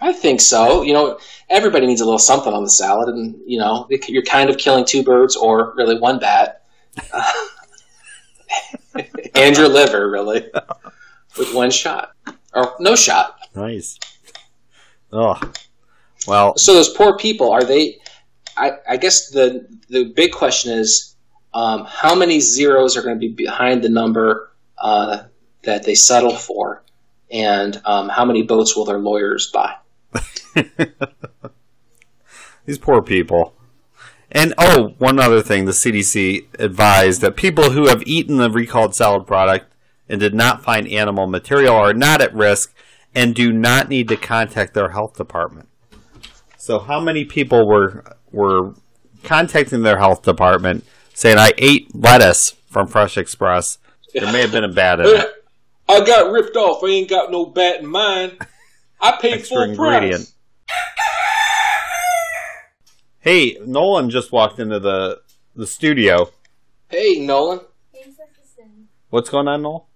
[0.00, 0.82] I think so.
[0.82, 4.50] You know, everybody needs a little something on the salad, and you know, you're kind
[4.50, 6.64] of killing two birds, or really one bat,
[9.34, 10.46] and your liver, really,
[11.38, 12.12] with one shot
[12.54, 13.38] or no shot.
[13.54, 13.98] Nice.
[15.12, 15.40] Oh,
[16.26, 17.98] well, So those poor people are they?
[18.56, 21.16] I, I guess the the big question is
[21.54, 25.24] um, how many zeros are going to be behind the number uh,
[25.64, 26.82] that they settle for,
[27.30, 29.76] and um, how many boats will their lawyers buy?
[32.66, 33.54] these poor people.
[34.32, 38.94] And oh, one other thing: the CDC advised that people who have eaten the recalled
[38.94, 39.72] salad product
[40.08, 42.74] and did not find animal material are not at risk
[43.14, 45.68] and do not need to contact their health department.
[46.56, 48.74] So, how many people were were
[49.24, 53.78] contacting their health department saying, "I ate lettuce from Fresh Express"?
[54.14, 55.26] There may have been a bad in it.
[55.90, 56.82] I got ripped off.
[56.84, 58.38] I ain't got no bat in mine.
[59.00, 60.32] I paid Extra ingredient.
[63.18, 65.20] Hey, Nolan just walked into the
[65.54, 66.30] the studio.
[66.88, 67.60] Hey, Nolan.
[69.10, 69.88] What's going on, Noel?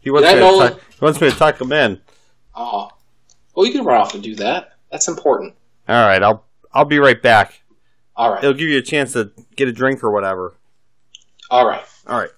[0.00, 0.72] He wants, me to Nolan.
[0.72, 2.00] tuck, he wants me to tuck him in.
[2.54, 2.90] Oh,
[3.54, 4.74] well, you can run off and do that.
[4.92, 5.54] That's important.
[5.88, 7.62] All right, I'll I'll be right back.
[8.14, 8.44] All right.
[8.44, 10.54] It'll give you a chance to get a drink or whatever.
[11.50, 11.84] All right.
[12.06, 12.30] All right.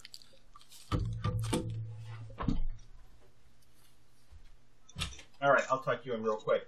[5.40, 6.66] All right, I'll tuck you in real quick.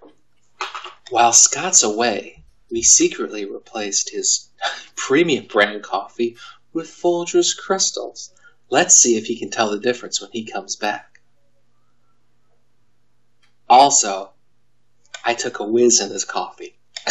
[1.09, 4.49] While Scott's away, we secretly replaced his
[4.95, 6.37] premium brand coffee
[6.71, 8.33] with Folgers Crystals.
[8.69, 11.19] Let's see if he can tell the difference when he comes back.
[13.69, 14.31] Also,
[15.25, 16.77] I took a whiz in his coffee.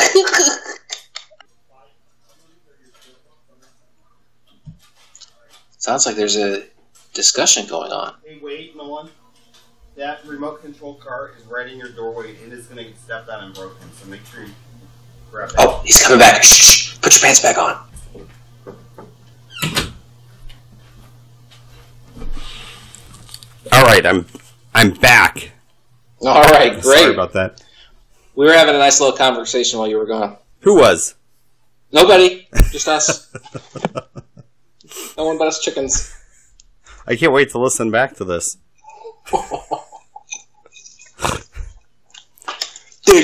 [5.76, 6.64] Sounds like there's a
[7.12, 8.14] discussion going on.
[8.24, 9.10] Hey, wait, Nolan.
[9.96, 13.28] That remote control car is right in your doorway and is going to get stepped
[13.28, 14.50] on and broken, so make sure you
[15.30, 15.56] grab it.
[15.58, 16.42] Oh, he's coming back.
[16.42, 16.98] Shh, shh.
[17.00, 17.86] Put your pants back on.
[23.72, 24.26] All right, I'm
[24.74, 25.52] I'm back.
[26.20, 26.98] All right, great.
[26.98, 27.62] Sorry about that.
[28.34, 30.36] we were having a nice little conversation while you were gone.
[30.60, 31.14] Who was?
[31.92, 33.32] Nobody, just us.
[35.16, 36.14] no one but us chickens.
[37.06, 38.56] I can't wait to listen back to this.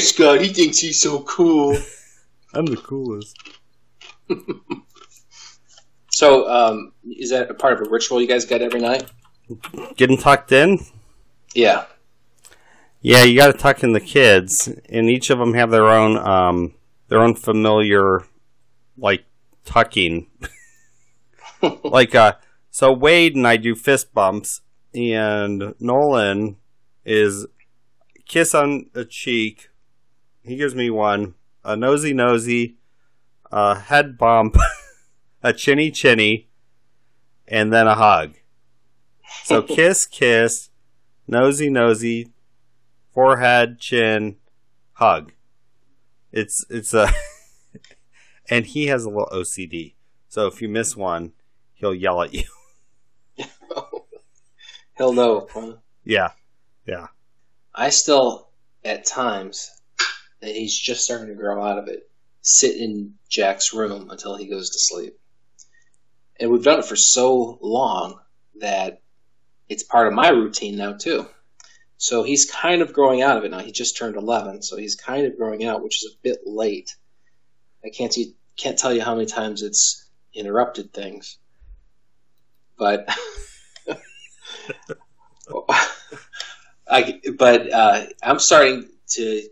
[0.06, 0.40] There's Scott.
[0.40, 1.76] He thinks he's so cool.
[2.54, 3.36] I'm the coolest.
[6.08, 9.04] So, um, is that a part of a ritual you guys get every night?
[9.98, 10.78] Getting tucked in?
[11.54, 11.84] Yeah.
[13.02, 16.16] Yeah, you got to tuck in the kids, and each of them have their own
[16.16, 16.74] um
[17.08, 18.24] their own familiar
[18.96, 19.26] like
[19.66, 20.28] tucking.
[21.84, 22.36] like uh
[22.70, 24.62] so Wade and I do fist bumps
[24.94, 26.56] and Nolan
[27.04, 27.46] is
[28.24, 29.68] kiss on a cheek.
[30.46, 32.76] He gives me one, a nosy nosy,
[33.50, 34.56] a head bump,
[35.42, 36.48] a chinny chinny,
[37.48, 38.34] and then a hug.
[39.44, 40.70] So kiss, kiss,
[41.26, 42.30] nosy nosy,
[43.12, 44.36] forehead, chin,
[44.92, 45.32] hug.
[46.32, 47.10] It's it's a
[48.50, 49.94] and he has a little OCD.
[50.28, 51.32] So if you miss one,
[51.74, 52.44] he'll yell at you.
[54.94, 55.46] Hell no.
[55.52, 55.74] Huh?
[56.04, 56.30] Yeah.
[56.86, 57.08] Yeah.
[57.74, 58.48] I still,
[58.84, 59.70] at times,
[60.42, 62.08] and he's just starting to grow out of it,
[62.42, 65.18] sit in Jack's room until he goes to sleep.
[66.38, 68.20] And we've done it for so long
[68.60, 69.00] that
[69.68, 71.26] it's part of my routine now, too.
[71.96, 73.60] So he's kind of growing out of it now.
[73.60, 76.94] He just turned 11, so he's kind of growing out, which is a bit late.
[77.84, 81.38] I can't, t- can't tell you how many times it's interrupted things.
[82.78, 83.08] But.
[86.88, 89.48] I, but uh, I'm starting to.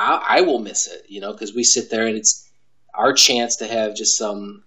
[0.00, 2.48] I, I will miss it, you know, because we sit there and it's
[2.94, 4.64] our chance to have just some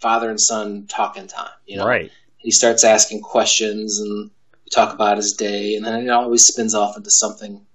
[0.00, 1.50] father and son talking time.
[1.66, 2.10] You know, Right.
[2.38, 4.30] he starts asking questions and
[4.64, 7.66] we talk about his day, and then it always spins off into something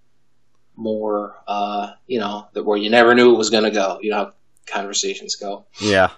[0.76, 4.00] more, uh, you know, that where you never knew it was going to go.
[4.02, 4.34] You know how
[4.66, 5.66] conversations go.
[5.80, 6.10] Yeah.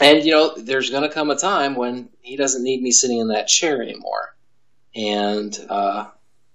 [0.00, 3.18] And you know, there's going to come a time when he doesn't need me sitting
[3.18, 4.34] in that chair anymore,
[4.94, 6.06] and uh,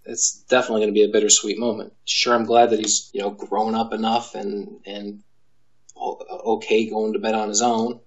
[0.09, 1.93] it's definitely going to be a bittersweet moment.
[2.05, 5.23] Sure, I'm glad that he's you know grown up enough and and
[5.97, 7.99] okay going to bed on his own,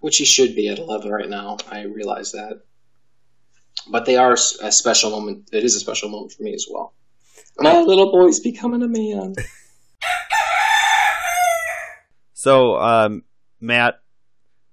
[0.00, 1.58] which he should be at 11 right now.
[1.70, 2.62] I realize that,
[3.88, 5.50] but they are a special moment.
[5.52, 6.94] It is a special moment for me as well.
[7.58, 9.34] My little boy's becoming a man.
[12.40, 13.24] So, um,
[13.60, 14.00] Matt,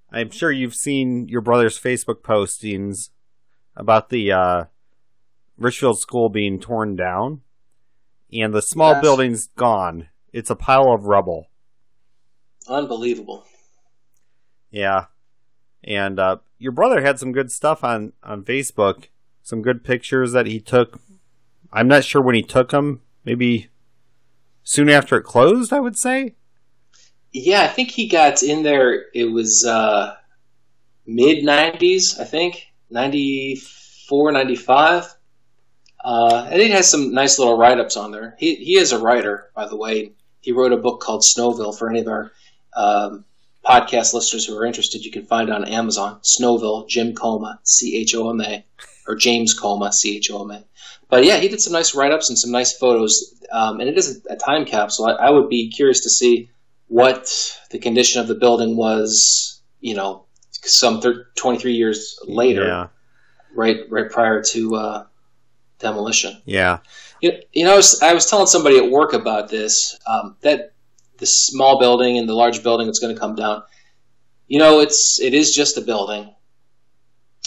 [0.10, 3.10] I'm sure you've seen your brother's Facebook postings
[3.76, 4.64] about the uh,
[5.58, 7.42] Richfield School being torn down,
[8.32, 9.02] and the small Yes.
[9.02, 10.10] building's gone.
[10.34, 11.48] It's a pile of rubble.
[12.68, 13.46] Unbelievable.
[14.72, 15.06] Yeah,
[15.84, 19.06] and uh, your brother had some good stuff on on Facebook.
[19.42, 21.00] Some good pictures that he took.
[21.72, 23.02] I'm not sure when he took them.
[23.24, 23.70] Maybe
[24.64, 25.72] soon after it closed.
[25.72, 26.36] I would say.
[27.32, 29.06] Yeah, I think he got in there.
[29.14, 30.16] It was uh,
[31.06, 35.14] mid '90s, I think, 94, 95.
[36.08, 38.36] Uh, and it has some nice little write-ups on there.
[38.40, 40.14] He he is a writer, by the way.
[40.40, 41.78] He wrote a book called Snowville.
[41.78, 42.32] For any of our
[42.76, 43.26] um,
[43.66, 46.22] podcast listeners who are interested, you can find it on Amazon.
[46.24, 48.64] Snowville, Jim Choma, C H O M A,
[49.08, 50.64] or James Choma, C H O M A.
[51.10, 53.34] But yeah, he did some nice write-ups and some nice photos.
[53.52, 55.08] Um, and it is a time capsule.
[55.08, 56.50] I, I would be curious to see
[56.88, 57.28] what
[57.72, 62.88] the condition of the building was, you know, some thir- 23 years later, Yeah.
[63.56, 65.04] right right prior to uh,
[65.80, 66.42] demolition.
[66.46, 66.80] Yeah.
[67.22, 70.74] You, you know, I was, I was telling somebody at work about this, um, that
[71.18, 73.64] the small building and the large building that's going to come down,
[74.48, 76.34] you know, it's it is just a building,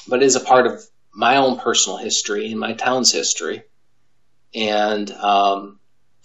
[0.09, 0.83] but it is a part of
[1.15, 3.63] my own personal history and my town's history,
[4.55, 5.79] and um,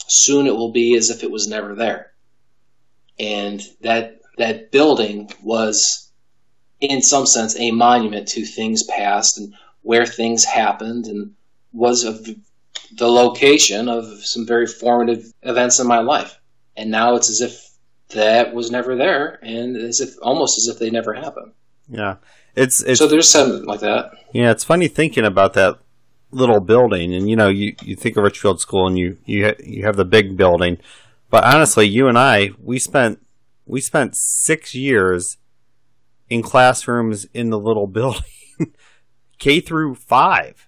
[0.08, 2.12] soon it will be as if it was never there
[3.20, 6.12] and that that building was
[6.82, 11.34] in some sense a monument to things past and where things happened and
[11.76, 12.14] was a,
[12.98, 16.40] the location of some very formative events in my life
[16.78, 17.70] and now it's as if
[18.10, 21.52] that was never there and as if almost as if they never happened
[21.90, 22.16] Yeah.
[22.56, 25.80] It's it's so there's something like that yeah, it's funny thinking about that
[26.32, 29.64] little building and you know, you, you think of Richfield School and you you ha-
[29.64, 30.78] you have the big building.
[31.30, 33.26] But honestly, you and I, we spent
[33.66, 35.38] we spent 6 years
[36.30, 38.24] in classrooms in the little building.
[39.40, 40.68] K through five.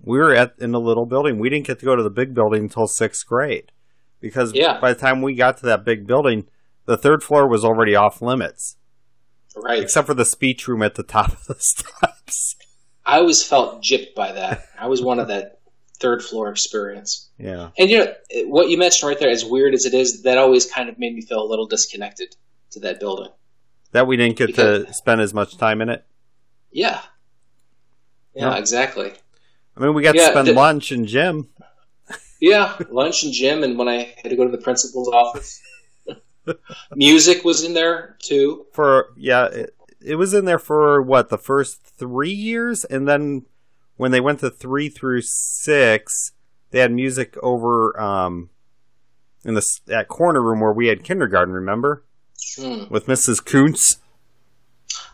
[0.00, 1.38] We were at in the little building.
[1.38, 3.72] We didn't get to go to the big building until sixth grade
[4.20, 4.78] because Yeah.
[4.80, 6.46] by the time we got to that big building,
[6.86, 8.76] the third floor was already off limits,
[9.56, 9.82] Right.
[9.82, 12.56] except for the speech room at the top of the steps.
[13.04, 14.64] I always felt gypped by that.
[14.78, 15.60] I was one of that
[15.98, 17.28] third floor experience.
[17.38, 18.14] Yeah, And you know
[18.46, 21.14] what you mentioned right there, as weird as it is, that always kind of made
[21.14, 22.36] me feel a little disconnected
[22.70, 23.30] to that building.
[23.92, 26.04] that we didn't get to spend as much time in it.
[26.70, 27.00] Yeah.
[28.34, 28.56] Yeah, No.
[28.56, 29.14] exactly.
[29.78, 31.48] I mean, we got Yeah, to spend the- lunch in gym.
[32.40, 35.60] Yeah, lunch and gym, and when I had to go to the principal's office,
[36.94, 38.66] music was in there too.
[38.72, 43.44] for yeah it, it was in there for what the first three years and then
[43.96, 46.32] when they went to three through six
[46.70, 48.48] they had music over um
[49.44, 52.02] in the that corner room where we had kindergarten remember
[52.56, 52.84] Hmm.
[52.88, 53.98] with mrs kuntz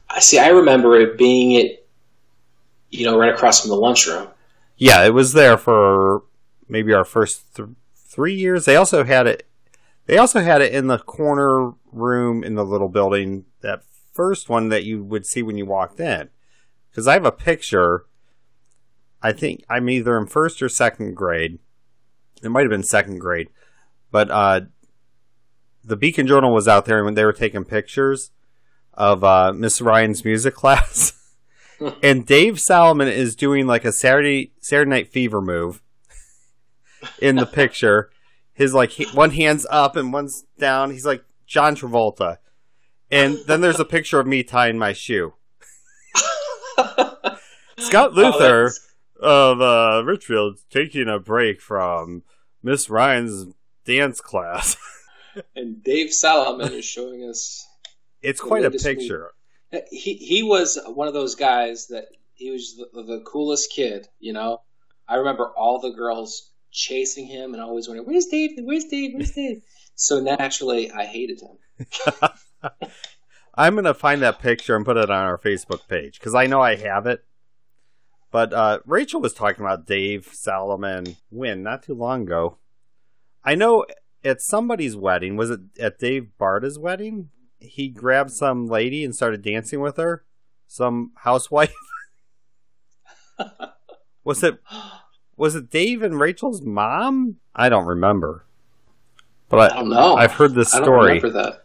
[0.09, 0.39] I see.
[0.39, 1.89] I remember it being it,
[2.91, 4.29] you know, right across from the lunchroom.
[4.77, 6.25] Yeah it was there for
[6.69, 8.65] maybe our first th- three years.
[8.65, 9.47] They also had it
[10.07, 13.83] they also had it in the corner room in the little building that
[14.13, 16.29] first one that you would see when you walked in.
[16.91, 18.07] Because i have a picture
[19.23, 21.59] i think i'm either in first or second grade.
[22.43, 23.49] It might have been second grade
[24.11, 24.61] but uh
[25.83, 28.31] the beacon journal was out there when they were taking pictures
[28.93, 31.13] of uh miss ryan's music class
[32.03, 35.83] and Dave Solomon is doing like a Saturday Saturday Night Fever move
[37.21, 38.11] in the picture.
[38.53, 40.91] His like he, one hand's up and one's down.
[40.91, 42.39] He's like John Travolta.
[43.11, 45.35] And then there's a picture of me tying my shoe.
[47.79, 48.81] Scott Oh, Luther that's-
[49.21, 52.23] of uh, Richfield taking a break from
[52.63, 53.53] Miss Ryan's
[53.85, 54.77] dance class.
[55.57, 57.67] and Dave Solomon is showing us.
[58.23, 59.33] It's quite a picture.
[59.91, 64.09] He he was one of those guys that he was the, the coolest kid.
[64.19, 64.63] You know,
[65.09, 68.51] I remember all the girls chasing him and always wondering, "Where's Dave?
[68.59, 69.13] Where's Dave?
[69.15, 69.63] Where's Dave?"
[69.95, 72.29] So naturally, I hated him.
[73.55, 76.61] I'm gonna find that picture and put it on our Facebook page because I know
[76.61, 77.25] I have it.
[78.31, 82.59] But uh, Rachel was talking about Dave Solomon when not too long ago.
[83.45, 83.87] I know
[84.25, 87.31] at somebody's wedding was it at Dave Barta's wedding?
[87.65, 90.25] He grabbed some lady and started dancing with her,
[90.67, 91.75] some housewife.
[94.25, 94.59] was it
[95.37, 97.37] was it Dave and Rachel's mom?
[97.55, 98.45] I don't remember.
[99.49, 100.15] But I don't know.
[100.17, 101.65] I've heard this I don't story remember that.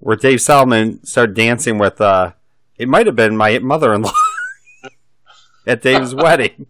[0.00, 2.32] where Dave Salomon started dancing with uh
[2.76, 4.12] it might have been my mother-in-law
[5.66, 6.66] at Dave's wedding.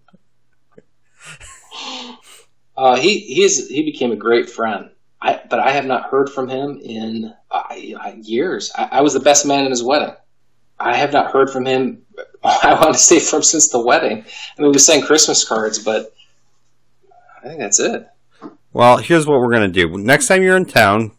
[2.76, 4.90] Uh, he he's he became a great friend.
[5.20, 7.32] I but I have not heard from him in
[7.70, 8.70] uh, years.
[8.76, 10.14] I, I was the best man in his wedding.
[10.78, 12.02] I have not heard from him.
[12.44, 14.24] I want to say from since the wedding.
[14.58, 16.12] I mean, we sang Christmas cards, but
[17.42, 18.06] I think that's it.
[18.72, 19.88] Well, here's what we're gonna do.
[19.96, 21.12] Next time you're in town,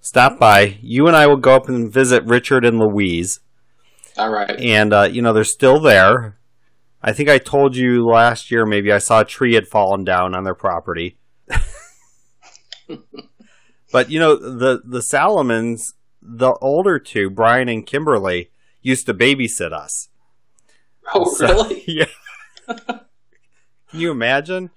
[0.00, 0.78] stop by.
[0.82, 3.40] You and I will go up and visit Richard and Louise,
[4.18, 4.60] All right.
[4.60, 6.38] and uh, you know they're still there.
[7.02, 8.66] I think I told you last year.
[8.66, 11.16] Maybe I saw a tree had fallen down on their property.
[13.92, 18.50] but you know the the Salomons, the older two, Brian and Kimberly,
[18.82, 20.08] used to babysit us.
[21.14, 21.84] Oh, So- really?
[21.86, 22.06] yeah.
[22.66, 24.70] Can you imagine?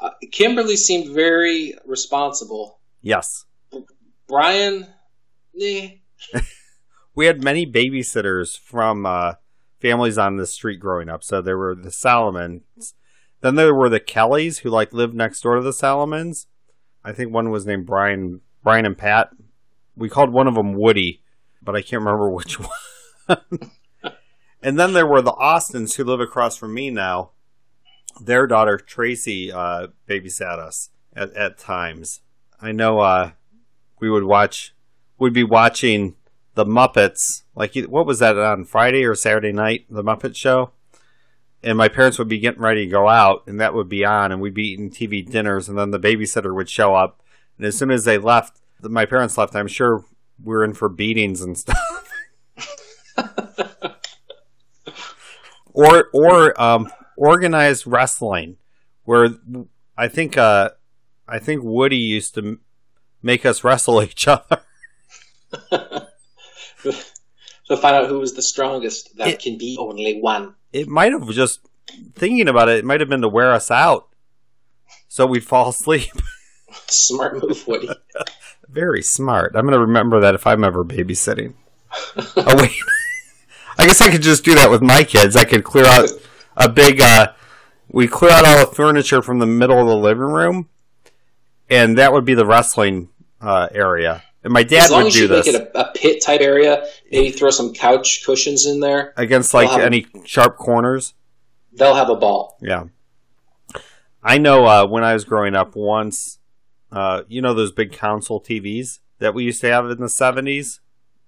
[0.00, 2.78] Uh, Kimberly seemed very responsible.
[3.02, 3.44] Yes.
[4.26, 4.86] Brian,
[5.60, 5.90] eh,
[7.14, 9.34] We had many babysitters from uh,
[9.80, 11.22] families on the street growing up.
[11.22, 12.94] So there were the Salomons.
[13.40, 16.46] Then there were the Kellys who like lived next door to the Salomons.
[17.04, 19.30] I think one was named Brian Brian and Pat.
[19.96, 21.22] We called one of them Woody,
[21.62, 22.58] but I can't remember which
[23.26, 23.38] one.
[24.62, 27.30] and then there were the Austins who live across from me now.
[28.20, 32.20] Their daughter Tracy uh, babysat us at, at times.
[32.60, 33.32] I know uh,
[34.00, 34.74] we would watch,
[35.18, 36.14] we'd be watching
[36.54, 37.42] the Muppets.
[37.54, 39.86] Like what was that on Friday or Saturday night?
[39.90, 40.70] The Muppet Show.
[41.64, 44.30] And my parents would be getting ready to go out, and that would be on,
[44.30, 47.22] and we'd be eating TV dinners, and then the babysitter would show up,
[47.56, 49.56] and as soon as they left, my parents left.
[49.56, 50.04] I'm sure
[50.42, 51.78] we are in for beatings and stuff.
[55.72, 58.56] or or um, organized wrestling,
[59.04, 59.30] where
[59.96, 60.70] I think uh,
[61.26, 62.58] I think Woody used to
[63.22, 64.60] make us wrestle each other.
[65.70, 66.08] to
[67.78, 69.16] find out who was the strongest.
[69.16, 70.54] That It- can be only one.
[70.74, 71.60] It might have just
[72.16, 72.78] thinking about it.
[72.78, 74.08] It might have been to wear us out,
[75.06, 76.10] so we'd fall asleep.
[76.88, 77.90] Smart move, Woody.
[78.68, 79.52] Very smart.
[79.54, 81.54] I'm going to remember that if I'm ever babysitting.
[82.16, 82.72] oh wait,
[83.78, 85.36] I I guess I could just do that with my kids.
[85.36, 86.10] I could clear out
[86.56, 87.00] a big.
[87.00, 87.32] Uh,
[87.88, 90.68] we clear out all the furniture from the middle of the living room,
[91.70, 93.10] and that would be the wrestling
[93.40, 94.24] uh, area.
[94.44, 96.22] And my dad as long would as do you this make it a, a pit
[96.22, 101.14] type area, maybe throw some couch cushions in there, against like any sharp corners.
[101.72, 102.58] they'll have a ball.
[102.60, 102.84] Yeah.
[104.22, 106.38] I know uh, when I was growing up once,
[106.92, 110.80] uh, you know those big console TVs that we used to have in the 70s?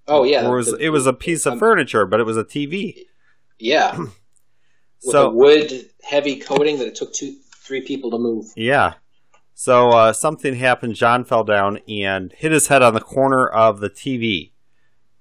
[0.09, 2.37] Oh yeah, it was, the- it was a piece of um, furniture, but it was
[2.37, 2.97] a TV.
[3.59, 4.13] yeah, with
[5.01, 8.47] So a wood heavy coating that it took two, three people to move.
[8.57, 8.95] Yeah.
[9.59, 10.97] So uh, something happened.
[10.97, 14.51] John fell down and hit his head on the corner of the TV,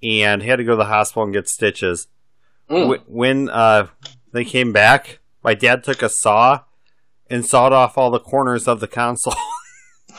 [0.03, 2.09] and he had to go to the hospital and get stitches.
[2.69, 3.01] Mm.
[3.07, 3.87] When uh,
[4.33, 6.63] they came back, my dad took a saw
[7.29, 9.35] and sawed off all the corners of the console.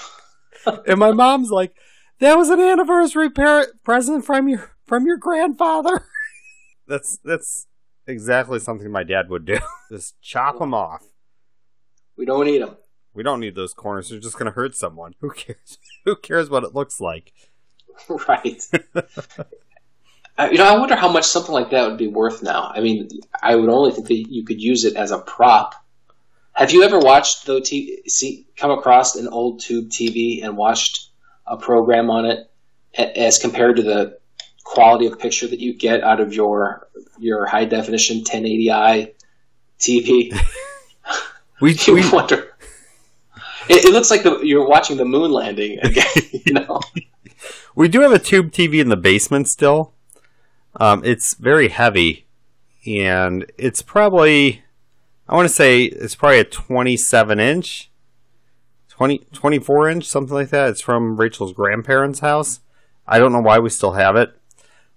[0.86, 1.74] and my mom's like,
[2.20, 6.06] "That was an anniversary present from your from your grandfather."
[6.88, 7.66] that's that's
[8.06, 9.58] exactly something my dad would do.
[9.90, 11.04] Just chop them off.
[12.16, 12.78] We don't need them.
[13.16, 14.10] We don't need those corners.
[14.10, 15.14] They're just going to hurt someone.
[15.20, 15.78] Who cares?
[16.04, 17.32] Who cares what it looks like?
[18.28, 18.62] right.
[20.38, 22.70] Uh, you know, I wonder how much something like that would be worth now.
[22.74, 23.08] I mean,
[23.42, 25.74] I would only think that you could use it as a prop.
[26.52, 27.60] Have you ever watched though?
[27.60, 31.08] T- see, come across an old tube TV and watched
[31.46, 32.50] a program on it
[32.98, 34.18] a- as compared to the
[34.64, 36.86] quality of picture that you get out of your
[37.18, 39.14] your high definition 1080i
[39.80, 40.38] TV?
[41.62, 42.54] We, we wonder.
[43.68, 46.06] It, it looks like the, you're watching the moon landing again.
[46.46, 46.80] You know.
[47.74, 49.92] we do have a tube TV in the basement still.
[50.76, 52.26] Um, it's very heavy,
[52.86, 54.62] and it's probably
[55.28, 57.90] I want to say it's probably a 27 inch,
[58.88, 60.70] 20, 24 inch, something like that.
[60.70, 62.60] It's from Rachel's grandparents' house.
[63.06, 64.38] I don't know why we still have it,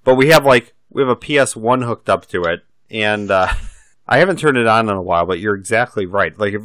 [0.03, 3.47] but we have like we have a PS1 hooked up to it, and uh,
[4.07, 5.25] I haven't turned it on in a while.
[5.25, 6.37] But you're exactly right.
[6.37, 6.61] Like if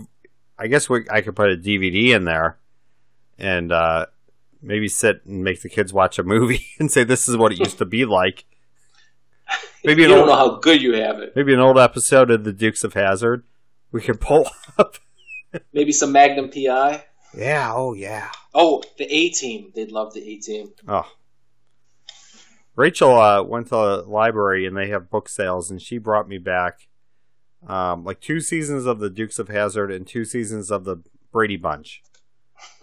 [0.58, 2.58] I guess we, I could put a DVD in there,
[3.38, 4.06] and uh,
[4.62, 7.58] maybe sit and make the kids watch a movie and say this is what it
[7.58, 8.44] used to be like.
[9.84, 11.36] Maybe You don't know how good you have it.
[11.36, 13.44] maybe an old episode of the Dukes of Hazzard.
[13.92, 14.48] We could pull
[14.78, 14.96] up.
[15.74, 17.04] Maybe some Magnum PI.
[17.36, 17.70] Yeah.
[17.74, 18.30] Oh yeah.
[18.54, 19.70] Oh, the A team.
[19.74, 20.72] They'd love the A team.
[20.88, 21.06] Oh.
[22.76, 26.38] Rachel uh, went to the library and they have book sales, and she brought me
[26.38, 26.88] back
[27.66, 31.02] um, like two seasons of the Dukes of Hazzard and two seasons of the
[31.32, 32.02] Brady Bunch.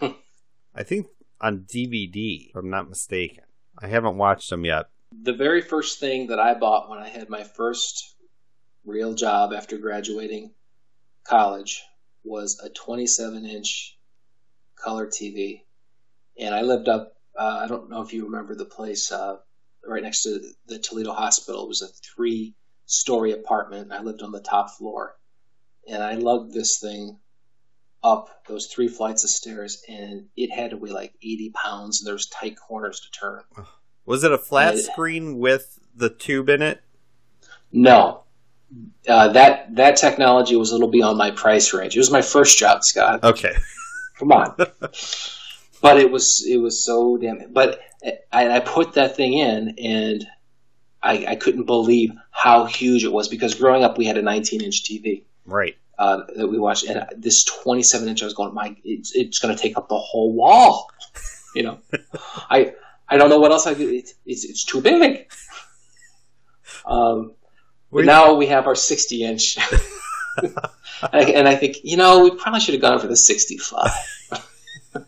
[0.00, 1.06] I think
[1.40, 3.44] on DVD, if I'm not mistaken.
[3.78, 4.86] I haven't watched them yet.
[5.22, 8.14] The very first thing that I bought when I had my first
[8.84, 10.52] real job after graduating
[11.24, 11.82] college
[12.24, 13.98] was a 27 inch
[14.76, 15.62] color TV.
[16.38, 19.36] And I lived up, uh, I don't know if you remember the place uh,
[19.86, 21.64] right next to the Toledo Hospital.
[21.64, 22.54] It was a three
[22.92, 23.92] story apartment.
[23.92, 25.16] I lived on the top floor.
[25.88, 27.18] And I lugged this thing
[28.04, 32.06] up those three flights of stairs, and it had to weigh like 80 pounds, and
[32.06, 33.42] there was tight corners to turn.
[34.06, 34.82] Was it a flat Yeah.
[34.82, 36.80] screen with the tube in it?
[37.72, 38.22] No,
[39.08, 41.96] uh, that that technology was a little beyond my price range.
[41.96, 43.22] It was my first job, Scott.
[43.24, 43.54] Okay.
[44.18, 44.54] Come on.
[45.80, 47.52] but it was it was so damn.
[47.52, 47.80] But
[48.32, 50.24] I, I put that thing in, and
[51.02, 54.62] I, I couldn't believe how huge it was because growing up we had a 19
[54.62, 55.76] inch TV Right.
[55.98, 59.54] uh, that we watched, and this 27 inch I was going, my it's, it's going
[59.54, 60.90] to take up the whole wall.
[61.54, 61.78] You know,
[62.48, 62.72] I
[63.06, 63.90] I don't know what else I could.
[63.90, 65.30] It's it's, it's too big.
[66.86, 67.32] Um,
[67.92, 69.58] but now we have our 60 inch.
[70.42, 70.54] and,
[71.12, 73.90] I, and I think, you know, we probably should have gone for the 65.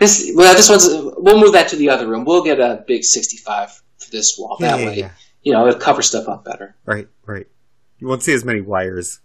[0.00, 0.88] this, well, this one's,
[1.18, 2.24] we'll move that to the other room.
[2.24, 4.56] We'll get a big 65 for this wall.
[4.60, 5.10] that way,
[5.42, 6.74] you know, it'll cover stuff up better.
[6.86, 7.46] Right, right.
[7.98, 9.20] You won't see as many wires.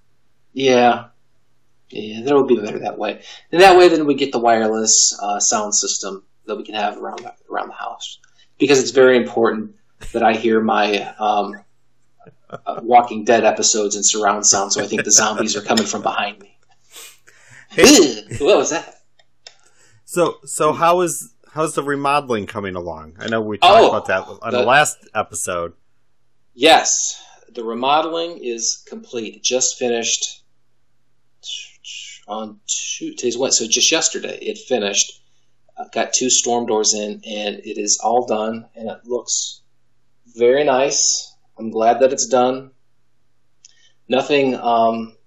[0.54, 1.06] Yeah.
[1.90, 3.22] Yeah, that would be better that way.
[3.52, 6.98] And that way, then we get the wireless uh, sound system that we can have
[6.98, 8.20] around the, around the house.
[8.58, 9.76] Because it's very important
[10.12, 11.56] that I hear my um,
[12.50, 16.02] uh, Walking Dead episodes in surround sound, so I think the zombies are coming from
[16.02, 16.58] behind me.
[17.78, 18.96] Ugh, what was that?
[20.16, 23.18] So, so how is how's the remodeling coming along?
[23.20, 25.74] I know we talked Oh, about that on the, the- last episode.
[26.54, 27.22] Yes,
[27.54, 29.44] the remodeling is complete.
[29.44, 30.42] Just finished
[32.30, 33.54] on two, today's what?
[33.54, 35.22] So just yesterday it finished.
[35.78, 39.64] Uh, got two storm doors in, and it is all done, and it looks
[40.38, 41.36] very nice.
[41.60, 42.72] I'm glad that it's done.
[44.08, 45.18] Nothing um,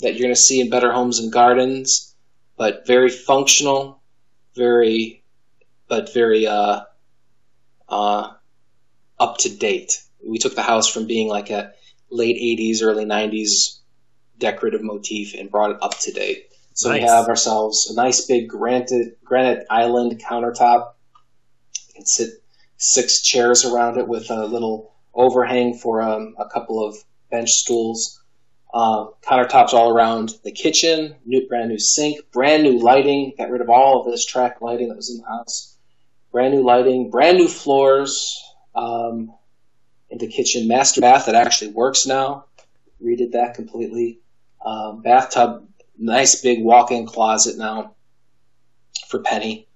[0.00, 2.14] that you're going to see in Better Homes and Gardens,
[2.58, 4.02] but very functional,
[4.56, 5.22] very,
[5.88, 6.80] but very uh,
[7.88, 8.32] uh,
[9.18, 10.02] up to date.
[10.26, 11.72] we took the house from being like a
[12.10, 13.78] late '80s, early '90s
[14.38, 16.46] decorative motif and brought it up to date.
[16.74, 20.92] So we have ourselves a nice big granite granite island countertop.
[21.88, 22.30] You can sit
[22.76, 26.96] six chairs around it with a little overhang for um, a couple of
[27.30, 28.22] bench stools.
[28.76, 33.32] Uh, countertops all around the kitchen, new brand new sink, brand new lighting.
[33.38, 35.78] Got rid of all of this track lighting that was in the house.
[36.30, 38.38] Brand new lighting, brand new floors
[38.74, 39.32] um,
[40.10, 40.68] in the kitchen.
[40.68, 42.44] Master bath that actually works now.
[43.02, 44.20] Redid that completely.
[44.62, 45.66] Um, bathtub,
[45.98, 47.94] nice big walk-in closet now
[49.08, 49.68] for Penny.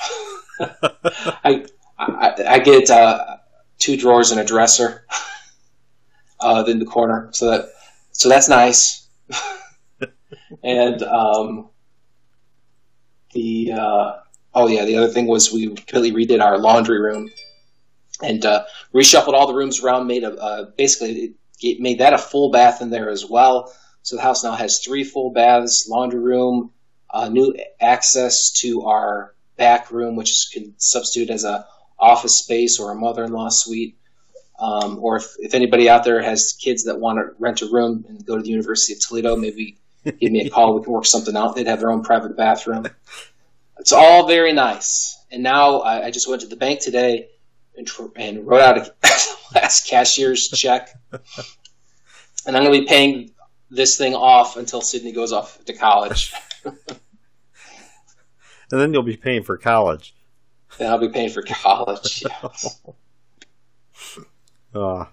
[0.60, 1.64] I,
[1.98, 3.38] I I get uh,
[3.78, 5.06] two drawers and a dresser
[6.40, 7.70] uh, in the corner, so that
[8.18, 9.08] so that's nice.
[10.64, 11.68] and um,
[13.32, 14.12] the uh,
[14.54, 17.30] oh yeah, the other thing was we completely redid our laundry room
[18.20, 20.08] and uh, reshuffled all the rooms around.
[20.08, 23.72] Made a uh, basically it, made that a full bath in there as well.
[24.02, 26.72] So the house now has three full baths, laundry room,
[27.10, 31.66] uh, new access to our back room, which can substitute as a
[32.00, 33.96] office space or a mother-in-law suite.
[34.58, 38.04] Um, or if, if anybody out there has kids that want to rent a room
[38.08, 40.74] and go to the University of Toledo, maybe give me a call.
[40.74, 41.54] We can work something out.
[41.54, 42.86] They'd have their own private bathroom.
[43.78, 45.16] It's all very nice.
[45.30, 47.28] And now I, I just went to the bank today
[47.76, 48.94] and, tr- and wrote out a
[49.54, 50.90] last cashier's check.
[51.12, 53.32] And I'm going to be paying
[53.70, 56.32] this thing off until Sydney goes off to college.
[58.70, 60.14] And then you'll be paying for college.
[60.76, 62.22] Then I'll be paying for college.
[62.22, 62.80] Yes.
[64.78, 65.06] Uh,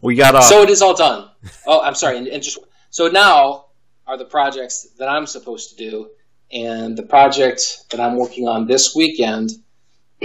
[0.00, 1.30] we got uh, So it is all done.
[1.66, 2.18] Oh, I'm sorry.
[2.18, 2.58] And, and just
[2.90, 3.66] so now
[4.06, 6.10] are the projects that I'm supposed to do,
[6.52, 9.50] and the project that I'm working on this weekend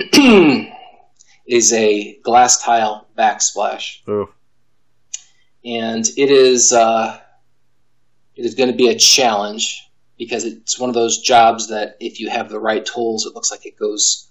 [1.45, 4.29] is a glass tile backsplash, ooh,
[5.63, 7.19] and it is uh,
[8.35, 9.81] it is going to be a challenge
[10.17, 13.51] because it's one of those jobs that if you have the right tools, it looks
[13.51, 14.29] like it goes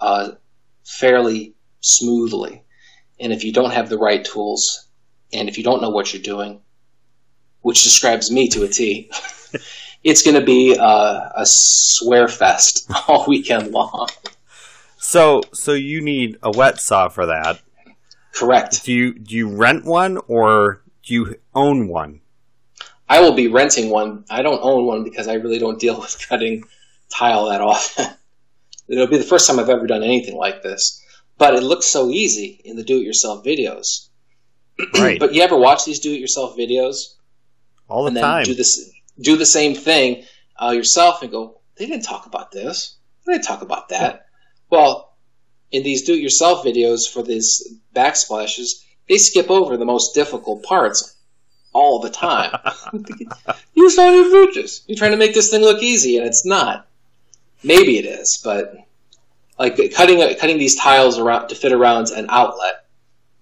[0.00, 0.32] uh,
[0.84, 2.62] fairly smoothly.
[3.20, 4.88] And if you don't have the right tools,
[5.32, 6.60] and if you don't know what you're doing,
[7.60, 9.10] which describes me to a T,
[10.04, 14.08] it's going to be uh, a swear fest all weekend long.
[14.98, 17.60] so so you need a wet saw for that.
[18.32, 18.84] Correct.
[18.84, 22.20] Do you do you rent one or do you own one?
[23.08, 24.24] I will be renting one.
[24.30, 26.64] I don't own one because I really don't deal with cutting
[27.10, 28.06] tile that often.
[28.88, 31.01] It'll be the first time I've ever done anything like this.
[31.38, 34.08] But it looks so easy in the do-it-yourself videos.
[34.94, 37.14] Right, But you ever watch these do-it-yourself videos
[37.88, 38.44] all the time.
[38.44, 40.24] do this, do the same thing
[40.60, 42.96] uh, yourself and go, they didn't talk about this.
[43.26, 44.26] They didn't talk about that.
[44.70, 45.14] Well,
[45.70, 51.16] in these do-it-yourself videos for these backsplashes, they skip over the most difficult parts
[51.72, 52.58] all the time.
[53.98, 54.82] All your bridges.
[54.86, 56.86] You're trying to make this thing look easy, and it's not.
[57.62, 58.74] Maybe it is, but
[59.58, 62.86] like cutting cutting these tiles around to fit around an outlet.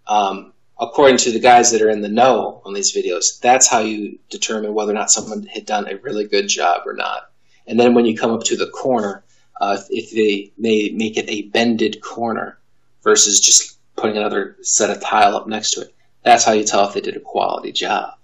[0.07, 3.81] Um, according to the guys that are in the know on these videos, that's how
[3.81, 7.31] you determine whether or not someone had done a really good job or not.
[7.67, 9.23] And then when you come up to the corner,
[9.61, 12.59] uh, if they may make it a bended corner
[13.05, 15.95] versus just putting another set of tile up next to it,
[16.25, 18.15] that's how you tell if they did a quality job.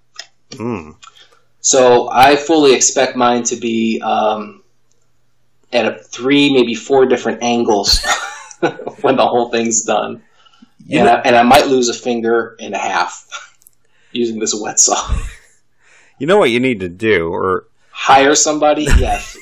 [0.50, 0.96] Mm.
[1.60, 4.62] So I fully expect mine to be um,
[5.72, 8.04] at a three, maybe four different angles
[9.00, 10.22] when the whole thing's done.
[10.84, 13.56] You and, know- I, and I might lose a finger and a half
[14.12, 15.18] using this wet saw.
[16.18, 18.84] You know what you need to do, or Hire somebody?
[18.84, 19.36] Yes.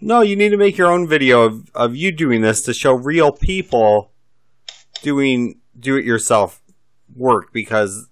[0.00, 2.92] no, you need to make your own video of, of you doing this to show
[2.92, 4.12] real people
[5.02, 6.62] doing do it yourself
[7.14, 8.08] work because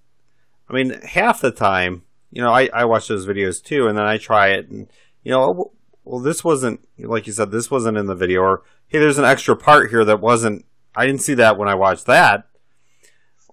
[0.68, 4.04] I mean half the time, you know, I, I watch those videos too and then
[4.04, 4.88] I try it and
[5.24, 5.72] you know,
[6.04, 9.24] well this wasn't like you said, this wasn't in the video or hey there's an
[9.24, 10.64] extra part here that wasn't
[10.94, 12.48] I didn't see that when I watched that.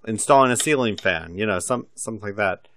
[0.07, 2.67] Installing a ceiling fan, you know, some something like that.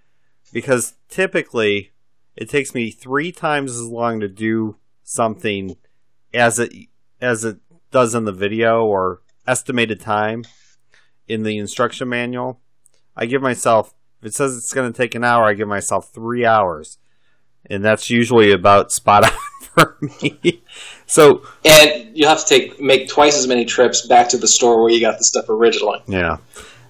[0.53, 1.91] Because typically
[2.35, 5.77] it takes me three times as long to do something
[6.33, 6.73] as it
[7.21, 7.57] as it
[7.91, 10.43] does in the video or estimated time
[11.27, 12.59] in the instruction manual.
[13.15, 16.11] I give myself if it says it's going to take an hour, I give myself
[16.13, 16.97] three hours,
[17.69, 20.61] and that's usually about spot on for me.
[21.05, 24.81] so and you'll have to take make twice as many trips back to the store
[24.81, 26.01] where you got the stuff originally.
[26.07, 26.37] yeah,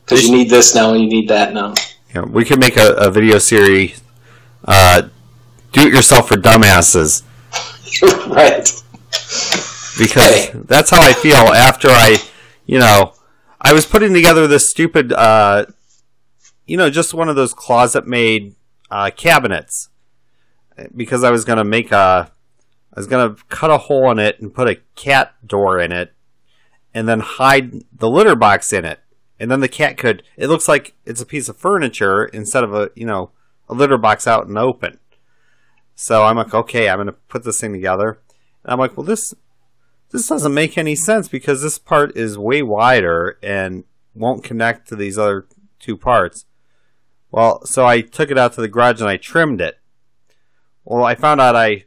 [0.04, 1.74] Because you need this now and you need that now.
[2.14, 4.02] yeah we could make a, a video series.
[4.68, 5.04] Uh,
[5.74, 7.24] do it yourself for dumbasses.
[8.28, 8.70] right.
[9.98, 10.52] because Hey.
[10.66, 12.18] that's how I feel after I,
[12.66, 13.14] you know,
[13.62, 15.66] I was putting together this stupid, uh,
[16.66, 18.56] you know, just one of those closet made
[18.92, 19.90] uh, cabinets
[20.96, 22.32] because I was going to make a,
[22.94, 26.14] I was to cut a hole in it and put a cat door in it
[26.94, 29.00] and then hide the litter box in it.
[29.38, 32.74] And then the cat could, it looks like it's a piece of furniture instead of
[32.74, 33.32] a, you know,
[33.68, 34.98] a litter box out in the open.
[35.96, 38.20] So I'm like, okay, I'm going to put this thing together.
[38.64, 39.34] And I'm like, well, this,
[40.12, 44.96] this doesn't make any sense because this part is way wider and won't connect to
[44.96, 45.48] these other
[45.80, 46.46] two parts.
[47.32, 49.80] Well, so I took it out to the garage and I trimmed it.
[50.86, 51.86] Well, I found out I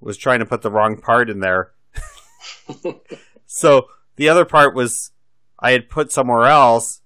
[0.00, 1.72] was trying to put the wrong part in there.
[3.46, 5.12] so the other part was
[5.58, 7.02] I had put somewhere else.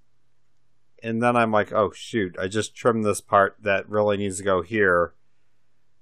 [1.03, 4.45] And then I'm like, oh shoot, I just trimmed this part that really needs to
[4.45, 5.15] go here.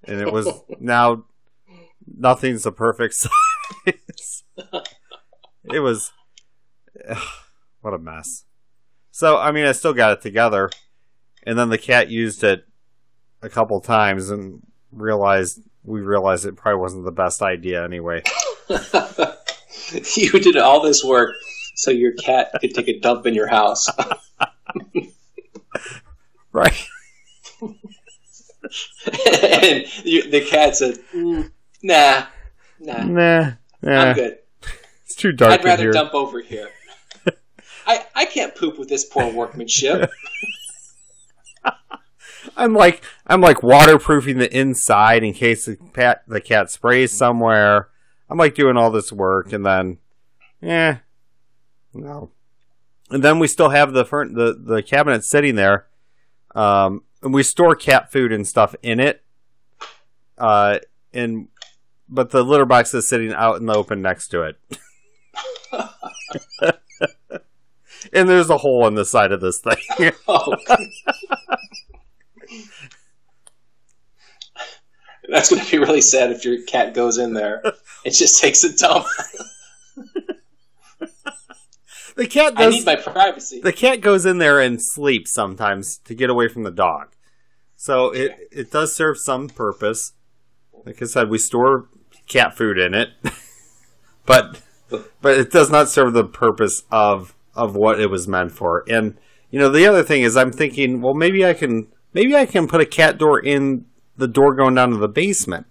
[0.04, 0.48] And it was
[0.80, 1.24] now
[2.06, 4.44] nothing's the perfect size.
[5.64, 6.12] it was
[7.08, 7.18] ugh,
[7.80, 8.44] what a mess.
[9.10, 10.70] So I mean I still got it together.
[11.42, 12.66] And then the cat used it
[13.42, 14.62] a couple times and
[14.94, 18.22] realized we realized it probably wasn't the best idea anyway.
[20.16, 21.34] you did all this work
[21.74, 23.88] so your cat could take a dump in your house.
[26.52, 26.86] right.
[27.60, 27.74] and
[30.04, 31.50] you, the cat said, mm,
[31.82, 32.24] "Nah,
[32.80, 33.50] nah, Nah.
[33.82, 34.00] nah.
[34.00, 34.38] I'm good.
[35.04, 35.92] It's too dark I'd in rather here.
[35.92, 36.70] dump over here.
[37.86, 40.10] I I can't poop with this poor workmanship."
[42.56, 47.88] I'm like I'm like waterproofing the inside in case the cat the cat sprays somewhere.
[48.28, 49.98] I'm like doing all this work and then,
[50.60, 50.98] yeah,
[51.92, 52.30] no.
[53.10, 55.86] And then we still have the furn- the the cabinet sitting there,
[56.54, 59.22] um, and we store cat food and stuff in it.
[60.38, 60.78] Uh,
[61.12, 61.48] and
[62.08, 64.58] but the litter box is sitting out in the open next to it.
[68.12, 69.76] and there's a hole in the side of this thing.
[70.26, 70.56] Oh.
[75.28, 77.62] That's going to be really sad if your cat goes in there.
[78.04, 79.06] It just takes a dump.
[82.16, 83.62] the cat I need my privacy.
[83.62, 87.14] the cat goes in there and sleeps sometimes to get away from the dog.
[87.76, 90.12] So it it does serve some purpose.
[90.84, 91.88] Like I said, we store
[92.28, 93.08] cat food in it,
[94.26, 94.60] but
[95.22, 98.84] but it does not serve the purpose of of what it was meant for.
[98.86, 99.16] And
[99.50, 102.68] you know, the other thing is, I'm thinking, well, maybe I can maybe I can
[102.68, 103.86] put a cat door in
[104.16, 105.66] the door going down to the basement.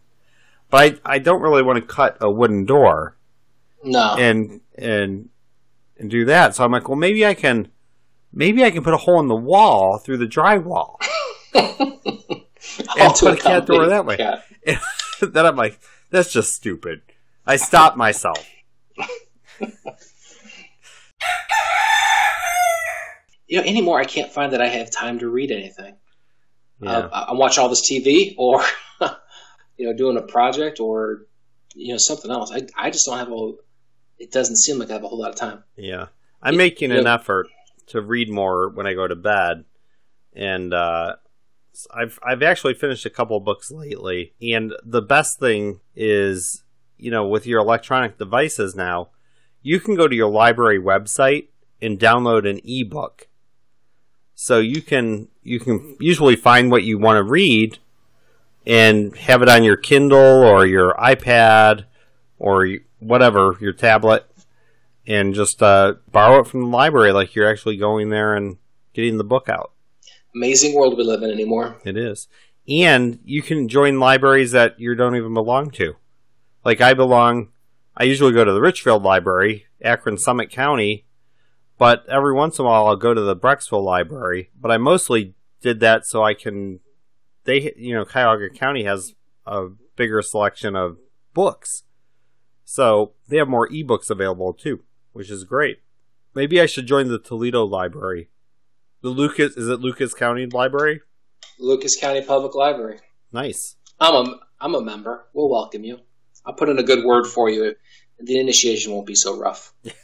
[0.69, 3.15] But I, I don't really want to cut a wooden door
[3.83, 4.15] No.
[4.17, 5.29] and and
[5.97, 6.55] and do that.
[6.55, 7.69] So I'm like, well, maybe I can,
[8.31, 10.97] maybe I can put a hole in the wall through the drywall.
[11.55, 14.17] I'll oh, put a cat door that way.
[14.17, 14.43] Cat.
[15.21, 15.79] then I'm like,
[16.09, 17.01] that's just stupid.
[17.45, 18.45] I stopped myself.
[23.45, 25.95] You know, anymore, I can't find that I have time to read anything.
[26.83, 28.63] Yeah, Uh, I- I'm watching all this TV, or
[29.77, 31.25] you know, doing a project, or
[31.75, 32.51] you know, something else.
[32.51, 33.51] I I just don't have a.
[34.19, 35.63] It doesn't seem like I have a whole lot of time.
[35.75, 36.07] yeah.
[36.41, 37.13] I'm making an Yeah.
[37.15, 37.47] effort
[37.87, 39.63] to read more when I go to bed,
[40.33, 41.15] and uh,
[41.93, 44.33] I've I've actually finished a couple books lately.
[44.41, 46.63] And the best thing is,
[46.97, 49.09] you know, with your electronic devices now,
[49.61, 51.47] you can go to your library website
[51.81, 53.27] and download an ebook.
[54.35, 57.77] So you can you can usually find what you want to read
[58.65, 61.85] and have it on your Kindle or your iPad
[62.39, 62.67] or
[62.99, 64.25] whatever your tablet,
[65.05, 68.57] and just uh, borrow it from the library like you're actually going there and
[68.93, 69.71] getting the book out.
[70.35, 71.77] Amazing world we live in anymore.
[71.85, 72.27] It is.
[72.67, 75.95] And you can join libraries that you don't even belong to.
[76.63, 77.49] Like I belong,
[77.95, 81.05] I usually go to the Richfield Library, Akron Summit County,
[81.77, 84.49] but every once in a while I'll go to the Brecksville Library.
[84.59, 86.79] But I mostly did that so I can,
[87.45, 89.13] they, you know, Cuyahoga County has
[89.45, 90.97] a bigger selection of
[91.33, 91.83] books.
[92.65, 95.79] So they have more ebooks available too, which is great.
[96.35, 98.29] Maybe I should join the Toledo Library.
[99.01, 101.01] The Lucas, is it Lucas County Library?
[101.59, 102.99] Lucas County Public Library.
[103.31, 103.75] Nice.
[103.99, 105.25] I'm a I'm a member.
[105.33, 105.99] We'll welcome you.
[106.45, 107.75] I'll put in a good word for you.
[108.19, 109.73] The initiation won't be so rough.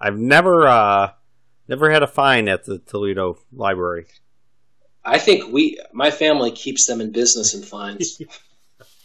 [0.00, 1.12] I've never uh
[1.68, 4.06] never had a fine at the Toledo Library.
[5.04, 8.20] I think we, my family, keeps them in business and fines.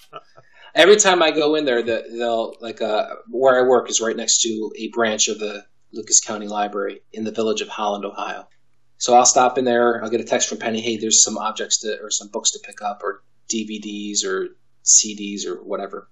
[0.76, 4.16] Every time I go in there, the, they'll like uh, where I work is right
[4.16, 5.64] next to a branch of the
[5.94, 8.48] Lucas County Library in the village of Holland, Ohio.
[8.98, 10.04] So I'll stop in there.
[10.04, 10.80] I'll get a text from Penny.
[10.82, 14.50] Hey, there's some objects to or some books to pick up, or DVDs or
[14.84, 16.08] CDs or whatever.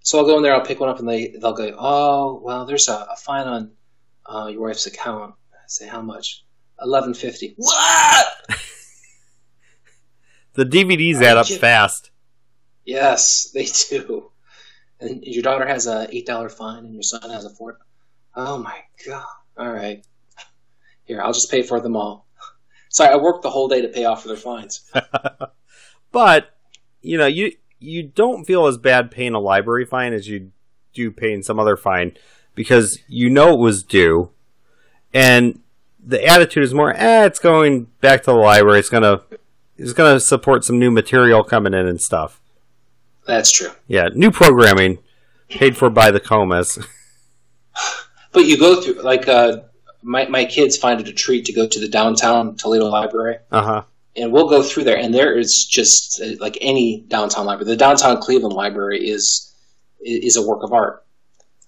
[0.00, 0.54] So I'll go in there.
[0.54, 3.72] I'll pick one up, and they they'll go, "Oh, well, there's a, a fine on
[4.26, 5.34] uh, your wife's account.
[5.52, 6.44] I say, how much?
[6.80, 7.54] Eleven fifty.
[7.56, 8.26] What?
[10.54, 12.10] The DVDs add up fast.
[12.84, 14.30] Yes, they do.
[15.00, 17.78] And your daughter has a eight dollar fine, and your son has a four.
[18.36, 19.24] Oh my god!
[19.56, 20.04] All right,
[21.04, 22.26] here I'll just pay for them all.
[22.90, 24.90] Sorry, I worked the whole day to pay off for their fines.
[26.12, 26.54] But
[27.00, 30.52] you know, you you don't feel as bad paying a library fine as you
[30.92, 32.18] do paying some other fine
[32.54, 34.30] because you know it was due,
[35.14, 35.60] and
[36.04, 38.78] the attitude is more, eh, it's going back to the library.
[38.80, 39.20] It's gonna
[39.78, 42.40] it's gonna support some new material coming in and stuff.
[43.26, 43.70] That's true.
[43.86, 44.98] Yeah, new programming
[45.48, 46.84] paid for by the Chomas.
[48.32, 49.58] But you go through like uh,
[50.02, 53.62] my my kids find it a treat to go to the downtown Toledo Library, Uh
[53.62, 53.82] huh.
[54.16, 57.70] and we'll go through there, and there is just uh, like any downtown library.
[57.70, 59.54] The downtown Cleveland Library is
[60.00, 61.01] is a work of art.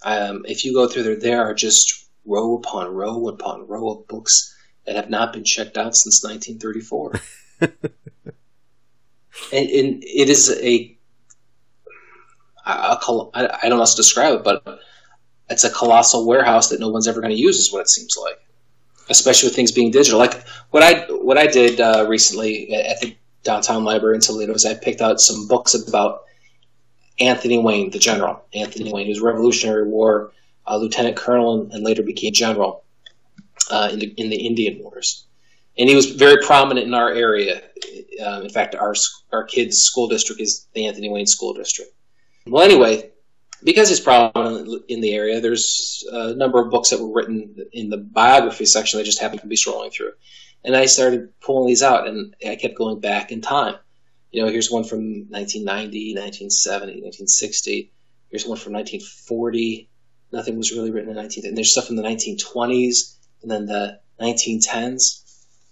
[0.05, 4.07] Um, if you go through there, there are just row upon row upon row of
[4.07, 4.55] books
[4.87, 7.21] that have not been checked out since 1934.
[9.53, 10.97] and, and it is a,
[12.67, 14.81] a, col- I I don't know how to describe it, but
[15.49, 18.15] it's a colossal warehouse that no one's ever going to use, is what it seems
[18.21, 18.39] like.
[19.11, 20.19] Especially with things being digital.
[20.19, 24.65] Like what I what I did uh, recently at the downtown library in Toledo is
[24.65, 26.23] I picked out some books about
[27.21, 28.45] Anthony Wayne, the general.
[28.55, 30.33] Anthony Wayne, was Revolutionary War
[30.67, 32.85] uh, lieutenant colonel and, and later became general
[33.71, 35.27] uh, in, the, in the Indian Wars.
[35.77, 37.63] And he was very prominent in our area.
[38.25, 38.95] Um, in fact, our
[39.33, 41.91] our kids' school district is the Anthony Wayne School District.
[42.47, 43.11] Well, anyway,
[43.65, 47.91] because he's prominent in the area, there's a number of books that were written in
[47.91, 50.13] the biography section that just happened to be scrolling through.
[50.63, 53.75] And I started pulling these out, and I kept going back in time.
[54.35, 57.93] You know, here's one from 1990, 1970, 1960.
[58.31, 59.89] Here's one from 1940.
[60.33, 61.47] Nothing was really written in 19.
[61.47, 65.23] And there's stuff in the 1920s, and then the 1910s.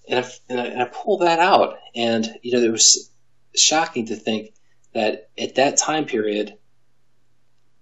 [0.09, 3.11] And I, and I, and I pulled that out, and you know, it was
[3.57, 4.55] shocking to think
[4.95, 6.57] that at that time period,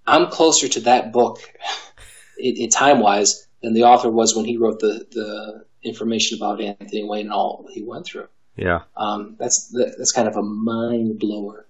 [0.06, 1.40] I'm closer to that book,
[2.38, 6.62] in, in time wise, than the author was when he wrote the the information about
[6.62, 8.28] Anthony Wayne and all he went through.
[8.56, 8.82] Yeah.
[8.96, 11.66] Um, that's that's kind of a mind blower.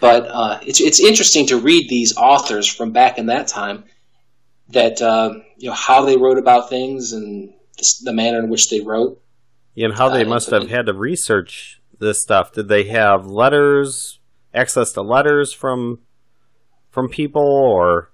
[0.00, 3.84] But uh, it's it's interesting to read these authors from back in that time,
[4.70, 7.52] that uh, you know how they wrote about things and
[8.02, 9.20] the, manner in which they wrote.
[9.76, 12.52] And how they Uh, must have had to research this stuff.
[12.52, 14.18] Did they have letters,
[14.52, 16.00] access to letters from
[16.90, 18.10] from people, or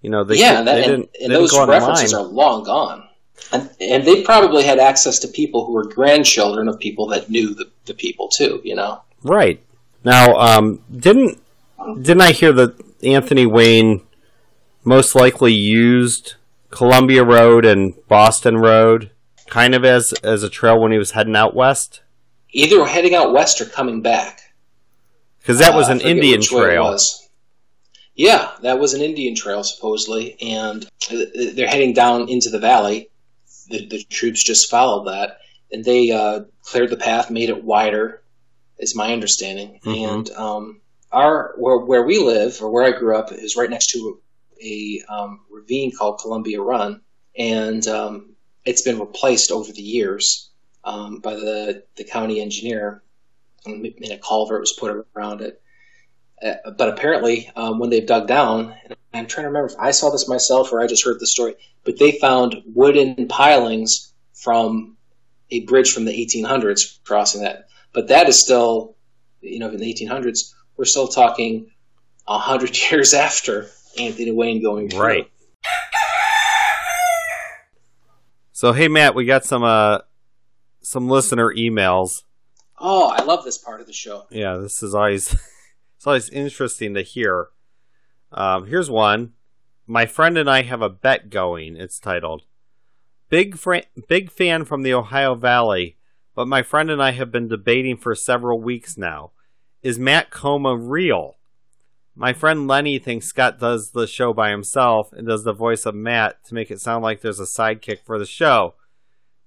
[0.00, 2.26] you know, they yeah, they that, and, didn't, and they those references online.
[2.26, 3.05] are long gone.
[3.52, 7.54] And, and they probably had access to people who were grandchildren of people that knew
[7.54, 8.60] the, the people too.
[8.64, 9.02] You know.
[9.22, 9.62] Right.
[10.04, 11.40] Now, um, didn't
[12.02, 14.02] didn't I hear that Anthony Wayne
[14.84, 16.34] most likely used
[16.70, 19.10] Columbia Road and Boston Road
[19.48, 22.02] kind of as as a trail when he was heading out west?
[22.52, 24.40] Either heading out west or coming back.
[25.40, 26.98] Because that was Uh, an Indian which way it trail.
[28.14, 30.88] Yeah, that was an Indian trail supposedly, and
[31.54, 33.10] they're heading down into the valley.
[33.68, 35.38] The, the troops just followed that,
[35.72, 38.22] and they uh, cleared the path, made it wider,
[38.78, 39.80] is my understanding.
[39.84, 40.08] Mhm.
[40.08, 40.80] And um,
[41.12, 44.20] our where, where we live, or where I grew up, is right next to
[44.62, 47.00] a um, ravine called Columbia Run,
[47.36, 50.50] and um, it's been replaced over the years
[50.84, 53.02] um, by the the county engineer,
[53.64, 55.60] and a culvert was put around it.
[56.42, 59.90] Uh, but apparently, um, when they dug down, and I'm trying to remember if I
[59.90, 61.54] saw this myself or I just heard the story,
[61.84, 64.96] but they found wooden pilings from
[65.50, 67.68] a bridge from the 1800s crossing that.
[67.92, 68.96] But that is still,
[69.40, 71.70] you know, in the 1800s, we're still talking
[72.28, 75.00] a hundred years after Anthony Wayne going through.
[75.00, 75.30] Right.
[78.52, 79.98] So hey Matt, we got some uh
[80.80, 82.22] some listener emails.
[82.78, 84.24] Oh, I love this part of the show.
[84.30, 85.30] Yeah, this is always
[85.96, 87.48] it's always interesting to hear.
[88.36, 89.32] Um, here's one.
[89.86, 91.76] My friend and I have a bet going.
[91.76, 92.42] It's titled
[93.30, 93.58] "Big
[94.08, 95.96] Big Fan from the Ohio Valley,"
[96.34, 99.30] but my friend and I have been debating for several weeks now.
[99.82, 101.36] Is Matt Choma real?
[102.14, 105.94] My friend Lenny thinks Scott does the show by himself and does the voice of
[105.94, 108.74] Matt to make it sound like there's a sidekick for the show.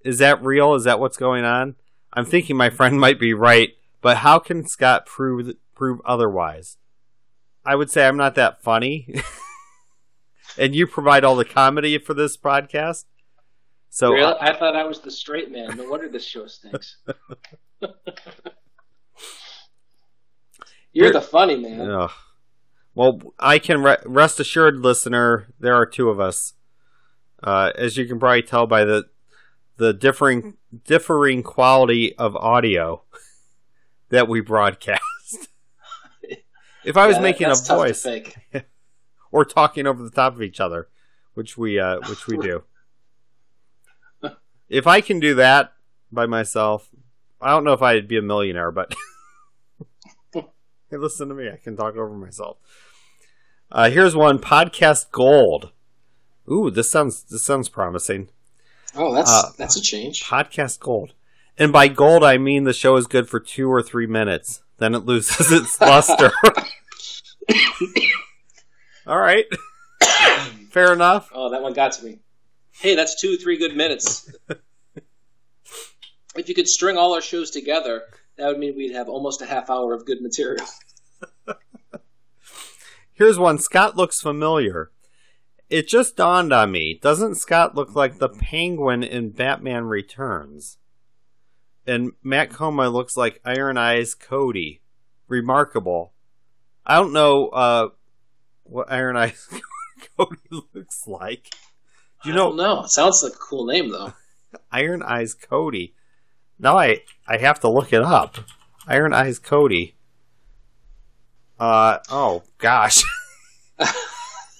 [0.03, 0.73] Is that real?
[0.73, 1.75] Is that what's going on?
[2.13, 6.77] I'm thinking my friend might be right, but how can Scott prove prove otherwise?
[7.69, 9.13] I would say I'm not that funny,
[10.57, 13.05] and you provide all the comedy for this podcast.
[13.91, 14.33] So really?
[14.41, 15.77] I thought I was the straight man.
[15.77, 16.97] No wonder this show stinks.
[20.93, 21.91] You're the funny man.
[21.91, 22.09] ugh.
[22.95, 26.53] well, I can re- rest assured, listener, there are two of us.
[27.43, 29.03] Uh, as you can probably tell by the
[29.77, 33.03] the differing differing quality of audio
[34.09, 35.03] that we broadcast.
[36.83, 38.35] If I was Yeah, making a that's tough to voice fake.
[39.31, 40.87] or talking over the top of each other,
[41.33, 42.63] which we uh, which we do.
[44.69, 45.73] if I can do that
[46.11, 46.89] by myself,
[47.41, 48.93] I don't know if I'd be a millionaire, but
[50.33, 50.43] hey,
[50.91, 52.57] listen to me, I can talk over myself.
[53.71, 55.71] Uh, here's one podcast gold.
[56.51, 58.29] Ooh, this sounds this sounds promising.
[58.95, 60.23] Oh, that's Uh, that's a change.
[60.23, 61.13] Podcast gold,
[61.57, 64.95] and by gold I mean the show is good for two or three minutes, then
[64.95, 66.31] it loses its luster.
[69.07, 69.45] All right,
[70.69, 71.29] fair enough.
[71.33, 72.19] Oh, that one got to me.
[72.71, 74.31] Hey, that's two, three good minutes.
[76.35, 78.03] if you could string all our shows together,
[78.37, 80.65] that would mean we'd have almost a half hour of good material.
[83.13, 83.57] Here's one.
[83.57, 84.91] Scott looks familiar.
[85.69, 86.97] It just dawned on me.
[87.01, 90.77] Doesn't Scott look like the penguin in Batman Returns?
[91.87, 94.81] And Matt Choma looks like Iron Eyes Cody.
[95.27, 96.13] Remarkable.
[96.85, 97.89] I don't know uh,
[98.63, 99.47] what Iron Eyes
[100.17, 100.39] Cody
[100.73, 101.49] looks like.
[102.23, 104.13] You Do you know No, it sounds like a cool name though.
[104.71, 105.93] Iron Eyes Cody?
[106.57, 108.37] Now I I have to look it up.
[108.87, 109.95] Iron Eyes Cody.
[111.59, 113.03] Uh oh gosh.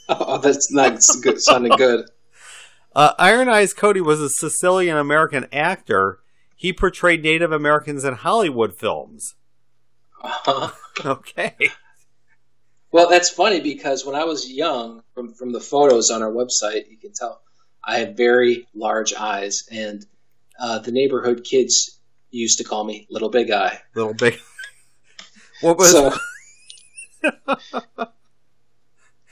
[0.10, 2.10] Oh, that's not good, sounding good.
[2.96, 6.20] Uh, Iron Eyes Cody was a Sicilian American actor.
[6.60, 9.36] He portrayed Native Americans in Hollywood films.
[11.06, 11.56] Okay.
[12.92, 16.92] Well, that's funny because when I was young, from from the photos on our website,
[16.92, 17.40] you can tell
[17.82, 20.06] I have very large eyes, and
[20.60, 21.98] uh, the neighborhood kids
[22.32, 23.80] used to call me Little Big Eye.
[23.96, 24.38] Little big.
[25.62, 26.14] What was So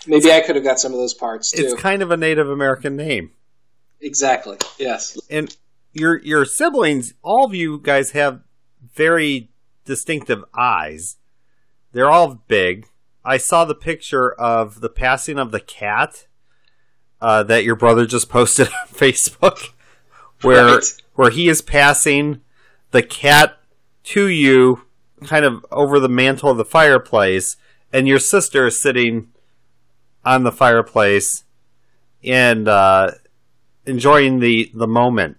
[0.07, 1.63] maybe I could have got some of those parts too.
[1.63, 3.31] it's kind of a Native American name.
[3.99, 4.57] exactly.
[4.79, 5.17] Yes.
[5.29, 5.53] And
[5.99, 8.41] your your siblings, all of you guys have
[8.93, 9.49] very
[9.85, 11.17] distinctive eyes.
[11.91, 12.87] They're all big.
[13.23, 16.27] I saw the picture of the passing of the cat
[17.21, 19.69] uh, that your brother just posted on Facebook,
[20.41, 20.83] where Right.
[21.15, 22.41] where he is passing
[22.91, 23.57] the cat
[24.05, 24.83] to you,
[25.25, 27.57] kind of over the mantle of the fireplace,
[27.91, 29.29] and your sister is sitting
[30.23, 31.43] on the fireplace
[32.23, 33.11] and uh,
[33.85, 35.37] enjoying the the moment.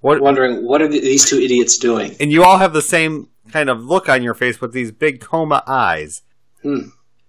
[0.00, 2.16] What Wondering what are these two idiots doing?
[2.20, 5.24] and you all have the same kind of look on your face with these big
[5.26, 6.22] Choma eyes.
[6.62, 6.88] Hmm.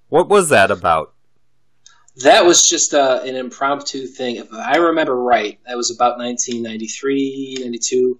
[0.09, 1.13] What was that about?
[2.23, 4.37] That was just uh, an impromptu thing.
[4.37, 8.19] If I remember right, that was about 1993, 92.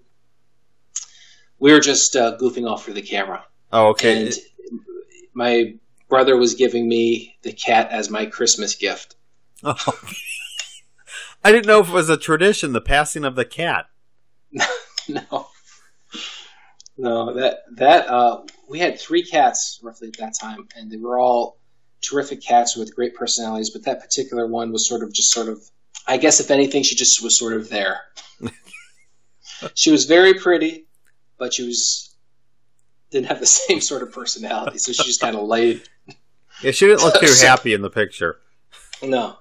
[1.60, 3.44] We were just uh, goofing off for the camera.
[3.74, 4.28] Oh, okay.
[4.28, 4.34] And
[5.34, 5.74] my
[6.10, 9.16] brother was giving me the cat as my Christmas gift.
[9.64, 9.76] Oh.
[11.44, 13.88] I didn't know if it was a tradition, the passing of the cat.
[15.10, 15.48] no.
[16.98, 21.20] No, that that uh, we had three cats roughly at that time, and they were
[21.20, 21.58] all
[22.02, 23.70] terrific cats with great personalities.
[23.70, 25.60] But that particular one was sort of just sort of,
[26.08, 28.02] I guess, if anything, she just was sort of there.
[29.76, 30.88] she was very pretty,
[31.38, 32.16] but she was
[33.12, 35.84] didn't have the same sort of personality, so she just kind of laid.
[36.64, 38.40] Yeah, she didn't look too happy in the picture.
[39.04, 39.38] No,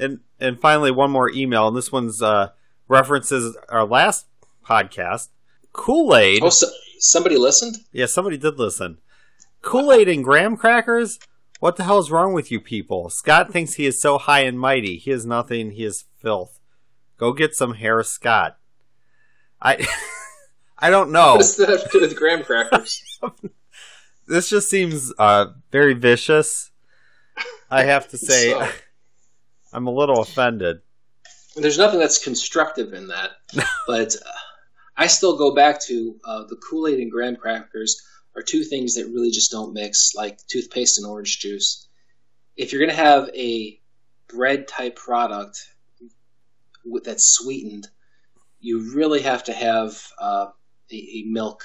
[0.00, 2.48] And and finally, one more email, and this one's uh,
[2.90, 4.26] references our last
[4.68, 5.28] podcast.
[5.72, 6.42] Kool Aid.
[6.42, 6.66] oh, so,
[6.98, 7.76] somebody listened.
[7.92, 8.98] Yeah, somebody did listen.
[9.62, 11.18] Kool Aid and graham crackers?
[11.60, 13.08] What the hell is wrong with you people?
[13.10, 14.96] Scott thinks he is so high and mighty.
[14.96, 15.70] He is nothing.
[15.72, 16.58] He is filth.
[17.18, 18.56] Go get some hair, Scott.
[19.62, 19.86] I
[20.78, 21.32] I don't know.
[21.32, 23.02] What does that have to do with graham crackers?
[24.26, 26.70] This just seems uh, very vicious.
[27.68, 28.68] I have to say, So-
[29.72, 30.82] I'm a little offended.
[31.56, 33.30] There's nothing that's constructive in that,
[33.86, 34.30] but uh,
[34.96, 38.00] I still go back to uh, the Kool Aid and graham crackers
[38.36, 41.88] are two things that really just don't mix, like toothpaste and orange juice.
[42.56, 43.80] If you're going to have a
[44.28, 45.58] bread type product
[46.84, 47.88] with, that's sweetened,
[48.60, 50.46] you really have to have uh,
[50.92, 51.64] a, a milk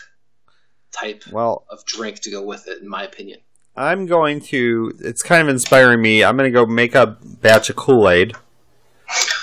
[0.91, 3.39] type Well, of drink to go with it, in my opinion.
[3.75, 4.93] I'm going to.
[4.99, 6.23] It's kind of inspiring me.
[6.23, 8.33] I'm going to go make a batch of Kool Aid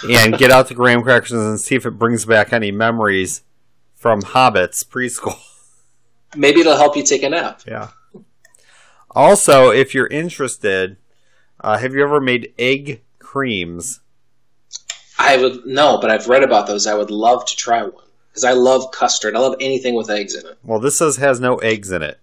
[0.09, 3.43] and get out the graham crackers and see if it brings back any memories
[3.95, 5.39] from Hobbits preschool.
[6.37, 7.61] Maybe it'll help you take a nap.
[7.67, 7.89] Yeah.
[9.11, 10.97] Also, if you're interested,
[11.61, 14.01] uh, have you ever made egg creams?
[15.19, 16.87] I would no, but I've read about those.
[16.87, 17.93] I would love to try one
[18.31, 19.37] because I love custard.
[19.37, 20.59] I love anything with eggs in it.
[20.65, 22.19] Well, this says has no eggs in it.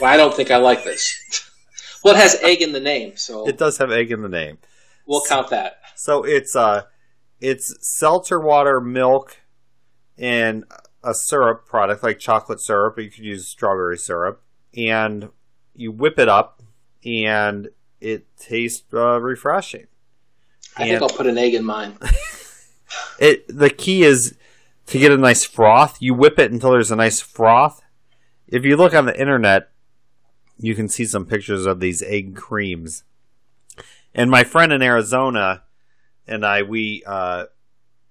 [0.00, 1.50] Well, I don't think I like this.
[2.04, 4.58] well, it has egg in the name, so It does have egg in the name.
[5.06, 5.80] we'll count that.
[5.96, 6.82] So it's uh
[7.40, 9.38] it's seltzer water, milk,
[10.16, 10.64] and
[11.02, 12.98] a syrup product like chocolate syrup.
[12.98, 14.42] You could use strawberry syrup,
[14.76, 15.30] and
[15.74, 16.62] you whip it up,
[17.04, 17.68] and
[18.00, 19.86] it tastes uh, refreshing.
[20.76, 21.98] I think I'll put an egg in mine.
[23.18, 24.36] It the key is
[24.86, 25.96] to get a nice froth.
[26.00, 27.82] You whip it until there's a nice froth.
[28.46, 29.70] If you look on the internet,
[30.58, 33.04] you can see some pictures of these egg creams.
[34.14, 35.62] And my friend in Arizona
[36.26, 37.44] and I we uh,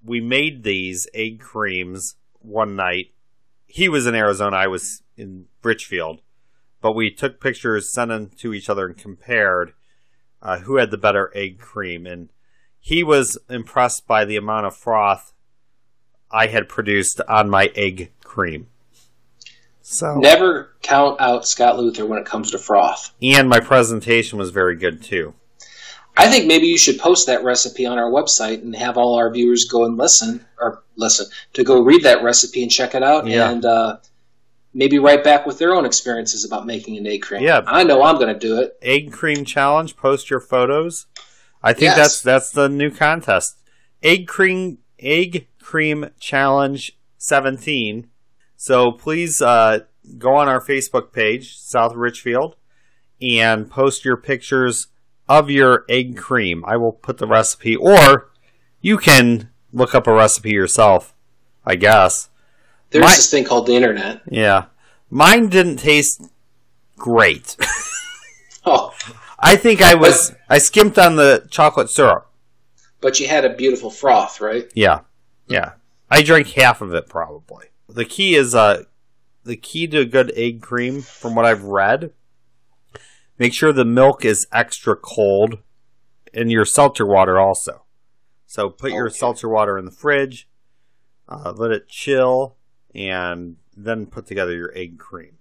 [0.03, 3.11] we made these egg creams one night.
[3.65, 6.21] He was in Arizona, I was in Richfield,
[6.81, 9.73] but we took pictures, sent them to each other, and compared
[10.41, 12.05] uh, who had the better egg cream.
[12.05, 12.29] And
[12.79, 15.33] he was impressed by the amount of froth
[16.31, 18.67] I had produced on my egg cream.
[19.81, 23.13] So Never count out Scott Luther when it comes to froth.
[23.21, 25.33] and my presentation was very good too.
[26.17, 29.29] I think maybe you should post that recipe on our website and have all our
[29.31, 33.27] viewers go and listen, or listen, to go read that recipe and check it out,
[33.27, 33.49] Yeah.
[33.51, 33.97] and uh,
[34.73, 37.43] maybe write back with their own experiences about making an egg cream.
[37.43, 37.61] Yeah.
[37.67, 38.77] I know I'm going to do it.
[38.81, 39.97] Egg cream challenge.
[39.97, 41.07] Post your photos.
[41.61, 41.97] I think Yes.
[41.97, 43.57] that's that's the new contest.
[44.03, 48.09] Egg cream egg cream challenge seventeen.
[48.55, 49.79] So please uh,
[50.17, 52.55] go on our Facebook page, South Richfield,
[53.21, 54.87] and post your pictures
[55.27, 56.63] of your egg cream.
[56.65, 58.29] I will put the recipe, or
[58.81, 61.13] you can look up a recipe yourself.
[61.65, 62.29] I guess.
[62.91, 64.21] There's My- this thing called the internet.
[64.29, 64.65] Yeah,
[65.09, 66.21] mine didn't taste
[66.97, 67.55] great.
[68.67, 68.95] Oh,
[69.39, 72.27] I think I was I skimped on the chocolate syrup.
[72.99, 74.71] but you had a beautiful froth, right?
[74.73, 75.01] Yeah,
[75.47, 75.73] yeah.
[76.09, 77.65] I drank half of it probably.
[77.87, 78.85] The key is uh,
[79.43, 82.11] the key to a good egg cream, from what I've read.
[83.37, 85.59] Make sure the milk is extra cold,
[86.33, 87.83] and your seltzer water also.
[88.45, 90.47] So put your seltzer water in the fridge,
[91.27, 92.55] uh, let it chill,
[92.93, 95.37] and then put together your egg cream.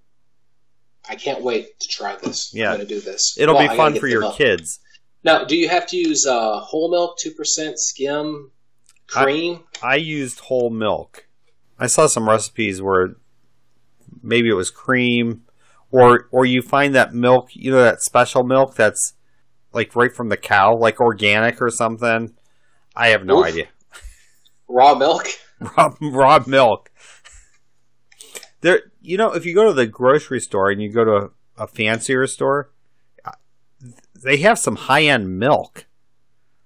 [1.09, 2.53] I can't wait to try this.
[2.53, 2.71] Yeah.
[2.71, 3.37] I'm going to do this.
[3.39, 4.81] It'll Well, be fun for your kids.
[5.23, 8.51] Now, do you have to use uh, whole milk, two percent skim,
[9.07, 9.61] cream?
[9.83, 11.27] I used whole milk.
[11.79, 13.17] I saw some recipes where
[14.23, 15.44] maybe it was cream,
[15.95, 19.15] or or you find that milk, you know, that special milk that's
[19.73, 22.35] like right from the cow, like organic or something.
[22.97, 23.47] I have no Oof.
[23.47, 23.67] idea.
[24.69, 25.29] raw milk?
[25.61, 26.91] Raw, raw milk.
[28.61, 31.63] There, you know, if you go to the grocery store and you go to a,
[31.63, 32.73] a fancier store,
[34.25, 35.87] they have some high end milk,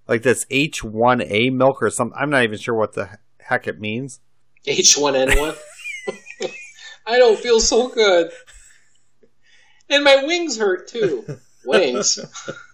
[0.07, 2.17] like this H one A milk or something.
[2.19, 4.21] I'm not even sure what the heck it means.
[4.67, 5.59] H1N1.
[7.07, 8.31] I don't feel so good.
[9.91, 11.25] And my wings hurt too.
[11.67, 12.19] Wings.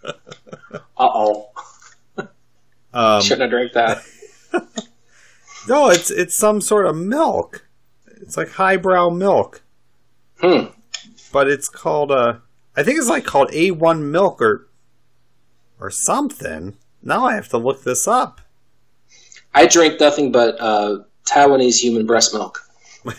[0.04, 0.12] Uh
[0.98, 1.50] oh.
[2.92, 4.02] Um, Shouldn't have drank that.
[5.66, 7.66] No, it's it's some sort of milk.
[8.20, 9.62] It's like highbrow milk,
[10.40, 10.66] Hmm.
[11.32, 12.34] but it's called uh
[12.76, 14.68] I think it's like called A1 milk or
[15.80, 16.76] or something.
[17.02, 18.42] Now I have to look this up.
[19.54, 22.60] I drink nothing but uh, Taiwanese human breast milk.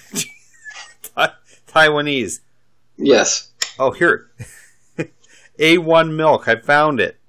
[1.68, 2.39] Taiwanese.
[2.98, 3.52] Yes.
[3.78, 4.30] Oh, here.
[5.59, 6.47] A1 milk.
[6.47, 7.19] I found it.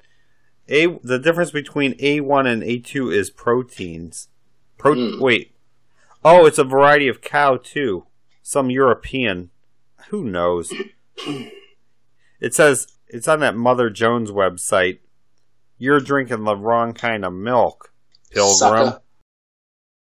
[0.69, 4.29] A the difference between A1 and A2 is proteins.
[4.79, 5.21] Pro Mm.
[5.21, 5.55] wait.
[6.25, 8.07] Oh, it's a variety of cow too.
[8.43, 9.51] Some European.
[10.09, 10.73] Who knows?
[12.41, 14.99] it says it's on that Mother Jones website.
[15.79, 17.93] You're drinking the wrong kind of milk,
[18.31, 18.57] Pilgrim.
[18.57, 19.01] Sucker.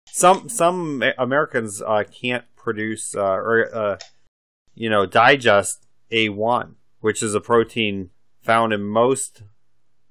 [0.08, 3.98] Some some Americans uh, can't produce uh, or uh,
[4.74, 8.10] you know digest A1, which is a protein
[8.42, 9.44] found in most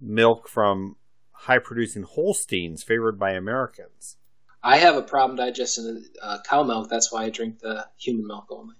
[0.00, 0.96] milk from
[1.32, 4.16] high producing Holsteins favored by Americans.
[4.62, 6.88] I have a problem digesting uh, cow milk.
[6.90, 8.74] That's why I drink the human milk only.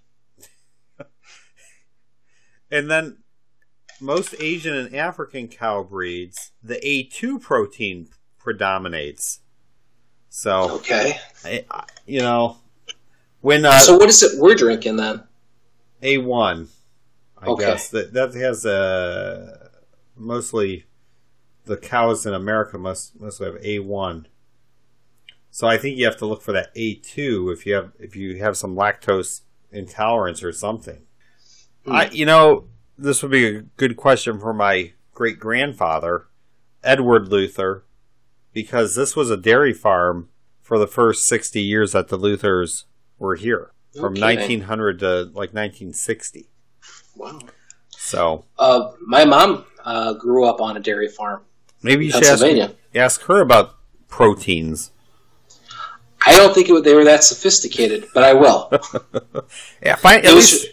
[2.70, 3.18] And then
[4.00, 8.08] most Asian and African cow breeds, the A2 protein
[8.38, 9.40] predominates.
[10.28, 11.18] So, Okay.
[11.44, 12.58] I, I- you know,
[13.40, 15.22] when uh, so what is it we're drinking then?
[16.02, 16.68] A1,
[17.42, 17.64] I Okay.
[17.66, 19.68] guess that that has uh,
[20.16, 20.84] mostly
[21.64, 24.26] the cows in America must must have A1.
[25.50, 28.38] So I think you have to look for that A2 if you have if you
[28.38, 31.02] have some lactose intolerance or something.
[31.84, 31.92] Hmm.
[31.92, 36.26] I you know this would be a good question for my great grandfather
[36.82, 37.84] Edward Luther
[38.52, 40.28] because this was a dairy farm
[40.62, 42.84] for the first 60 years that the Luthers
[43.18, 44.20] were here from Okay.
[44.36, 46.50] 1900 to like 1960.
[47.18, 47.40] Wow.
[47.90, 51.42] So Uh, my mom uh, grew up on a dairy farm
[51.82, 52.44] maybe you should ask.
[52.94, 53.76] Ask her about
[54.08, 54.90] proteins.
[56.26, 58.70] I don't think it, they were that sophisticated, but I will.
[59.82, 60.66] Yeah, find, at least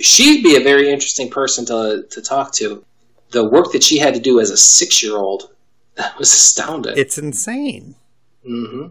[0.00, 2.84] she'd be a very interesting person to to talk to.
[3.30, 5.50] The work that she had to do as a six year old
[6.18, 6.94] was astounding.
[6.96, 7.94] it's insane.
[8.44, 8.86] hmm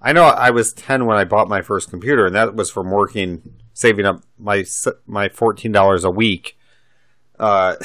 [0.00, 2.88] I know I was 10 when I bought my first computer, and that was from
[2.88, 4.64] working, saving up my
[5.06, 6.58] my $14 a week,
[7.38, 7.76] uh,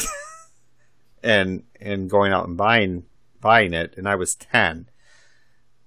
[1.24, 3.04] and and going out and buying
[3.40, 4.90] buying it, and I was 10.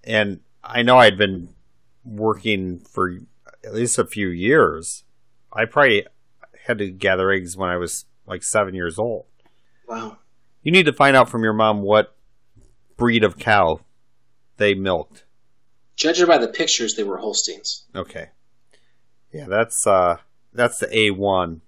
[0.05, 1.49] And I know I'd been
[2.05, 3.19] working for
[3.65, 5.03] at least a few years.
[5.53, 6.07] I probably
[6.67, 9.25] had to gather eggs when I was like seven years old.
[9.89, 10.19] Wow.
[10.63, 12.15] You need to find out from your mom what
[12.97, 13.81] breed of cow
[14.57, 15.25] they milked.
[15.97, 17.87] Judging by the pictures, they were Holsteins.
[17.97, 18.29] Okay.
[19.33, 20.19] Yeah, that's uh
[20.53, 21.61] that's the A1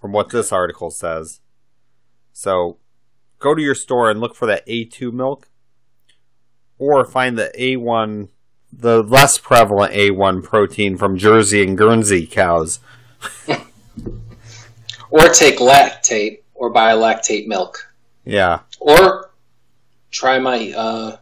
[0.00, 1.40] from what this article says.
[2.32, 2.78] So
[3.38, 5.48] go to your store and look for that A2 milk
[6.78, 8.28] or find the A1
[8.72, 12.80] the less prevalent A1 protein from Jersey and Guernsey cows.
[15.12, 17.92] Or take Lactaid, or buy Lactaid milk.
[18.24, 18.60] Yeah.
[18.80, 19.30] Or
[20.10, 21.16] try my uh,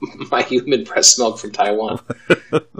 [0.30, 2.00] my human breast milk from Taiwan.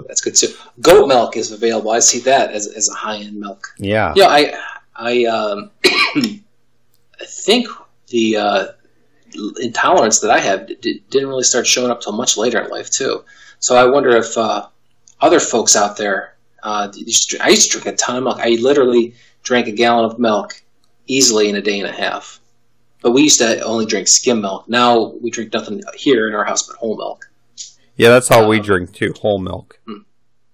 [0.07, 0.53] That's good too.
[0.81, 1.91] Goat milk is available.
[1.91, 3.73] I see that as, as a high end milk.
[3.77, 4.13] Yeah.
[4.15, 4.53] Yeah, I
[4.95, 7.67] I um, I think
[8.07, 8.67] the uh,
[9.59, 12.89] intolerance that I have d- didn't really start showing up till much later in life
[12.89, 13.23] too.
[13.59, 14.67] So I wonder if uh,
[15.21, 16.35] other folks out there.
[16.63, 16.91] Uh,
[17.41, 18.39] I used to drink a ton of milk.
[18.39, 20.61] I literally drank a gallon of milk
[21.07, 22.39] easily in a day and a half.
[23.07, 24.67] But we used to only drink skim milk.
[24.67, 27.31] Now we drink nothing here in our house but whole milk.
[27.95, 29.79] Yeah, that's all we Um, drink too, whole milk.
[29.85, 29.99] Hmm.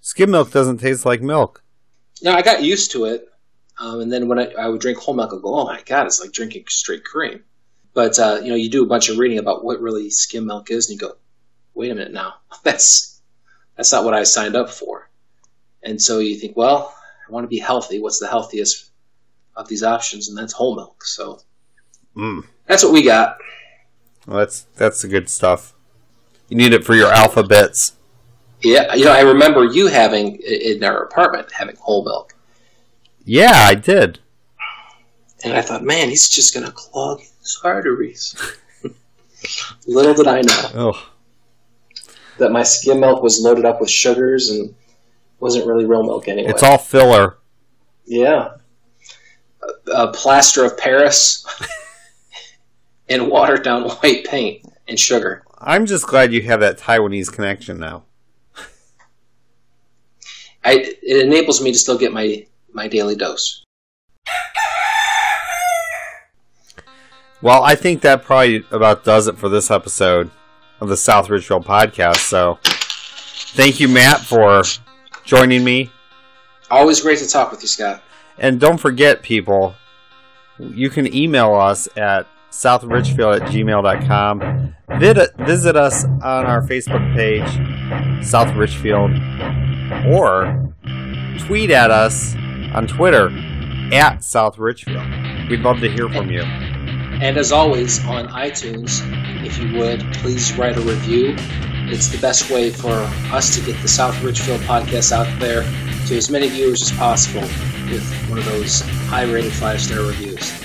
[0.01, 1.64] Skim milk doesn't taste like milk.
[2.22, 3.28] Now I got used to it,
[3.80, 6.06] um, and then when I, I would drink whole milk, I'd go, "Oh my god,
[6.06, 7.43] it's like drinking straight cream."
[7.95, 10.70] But uh, you know, you do a bunch of reading about what really skim milk
[10.70, 11.16] is, and you go,
[11.74, 13.20] "Wait a minute, now that's
[13.76, 15.10] that's not what I signed up for."
[15.82, 16.93] And so you think, "Well,
[17.28, 17.99] I want to be healthy.
[17.99, 18.91] What's the healthiest
[19.56, 21.04] of these options?" And that's whole milk.
[21.04, 21.41] So
[22.16, 22.45] Mm.
[22.68, 23.38] that's what we got.
[24.28, 25.74] Well, that's that's the good stuff.
[26.49, 27.93] You need it for your alphabets.
[28.61, 32.34] Yeah, you know, I remember you having in our apartment having whole milk,
[33.26, 34.20] Yeah, I did.
[35.43, 38.36] and I thought, "Man, he's just going to clog his arteries."
[39.88, 40.70] Little did I know.
[40.76, 41.09] Oh,
[42.38, 44.74] that my skim milk was loaded up with sugars and
[45.41, 46.49] wasn't really real milk anyway.
[46.49, 47.38] it's all filler.
[48.05, 48.53] yeah,
[49.88, 51.45] a, a plaster of Paris
[53.14, 55.43] and watered down white paint and sugar.
[55.59, 58.03] I'm just glad you have that Taiwanese connection now.
[60.66, 63.64] I, it enables me to still get my my daily dose.
[67.41, 70.32] Well, I think that probably about does it for this episode
[70.80, 72.20] of the South Richfield podcast.
[72.20, 74.64] So, thank you, Matt, for
[75.26, 75.91] joining me.
[76.72, 78.01] Always great to talk with you, Scott.
[78.38, 79.76] And don't forget, people,
[80.57, 84.76] you can email us at southridgefield at gmail.com.
[85.00, 89.12] Visit us on our Facebook page, South Richfield,
[90.08, 90.72] or
[91.40, 92.36] tweet at us
[92.76, 93.30] on Twitter
[93.92, 95.04] at South Richfield.
[95.50, 96.44] We'd love to hear from you.
[96.44, 99.02] And as always, on iTunes,
[99.46, 101.36] if you would, please write a review.
[101.90, 102.94] It's the best way for
[103.34, 105.64] us to get the South Richfield podcast out there
[106.08, 107.42] to as many viewers as possible
[107.90, 110.62] with one of those high rated five star reviews.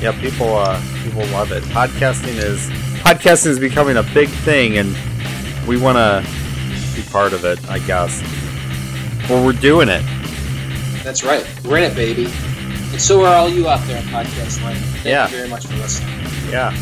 [0.00, 1.62] Yeah, people uh, people love it.
[1.64, 2.60] Podcasting is
[3.00, 4.94] podcasting is becoming a big thing, and
[5.66, 6.22] we want to
[6.94, 7.58] be part of it.
[7.70, 8.20] I guess.
[9.28, 10.02] Well, we're doing it.
[11.02, 11.44] That's right.
[11.64, 12.26] We're in it, baby.
[12.92, 14.78] And so are all you out there in podcast land.
[14.78, 15.28] Thank Yeah.
[15.28, 16.10] you very much for listening.
[16.50, 16.72] Yeah.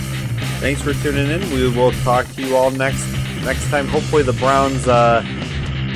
[0.61, 1.41] Thanks for tuning in.
[1.53, 3.07] We will talk to you all next
[3.45, 3.86] next time.
[3.89, 5.23] Hopefully, the Browns uh,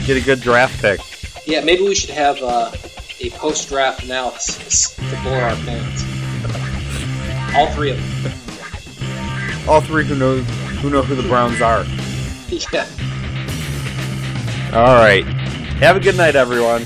[0.06, 1.00] get a good draft pick.
[1.46, 2.70] Yeah, maybe we should have uh,
[3.20, 6.04] a post draft analysis to bore our fans.
[7.54, 8.32] All three of them.
[9.68, 11.84] All three who know who know who the Browns are.
[12.72, 12.86] yeah.
[14.72, 15.24] All right.
[15.80, 16.84] Have a good night, everyone.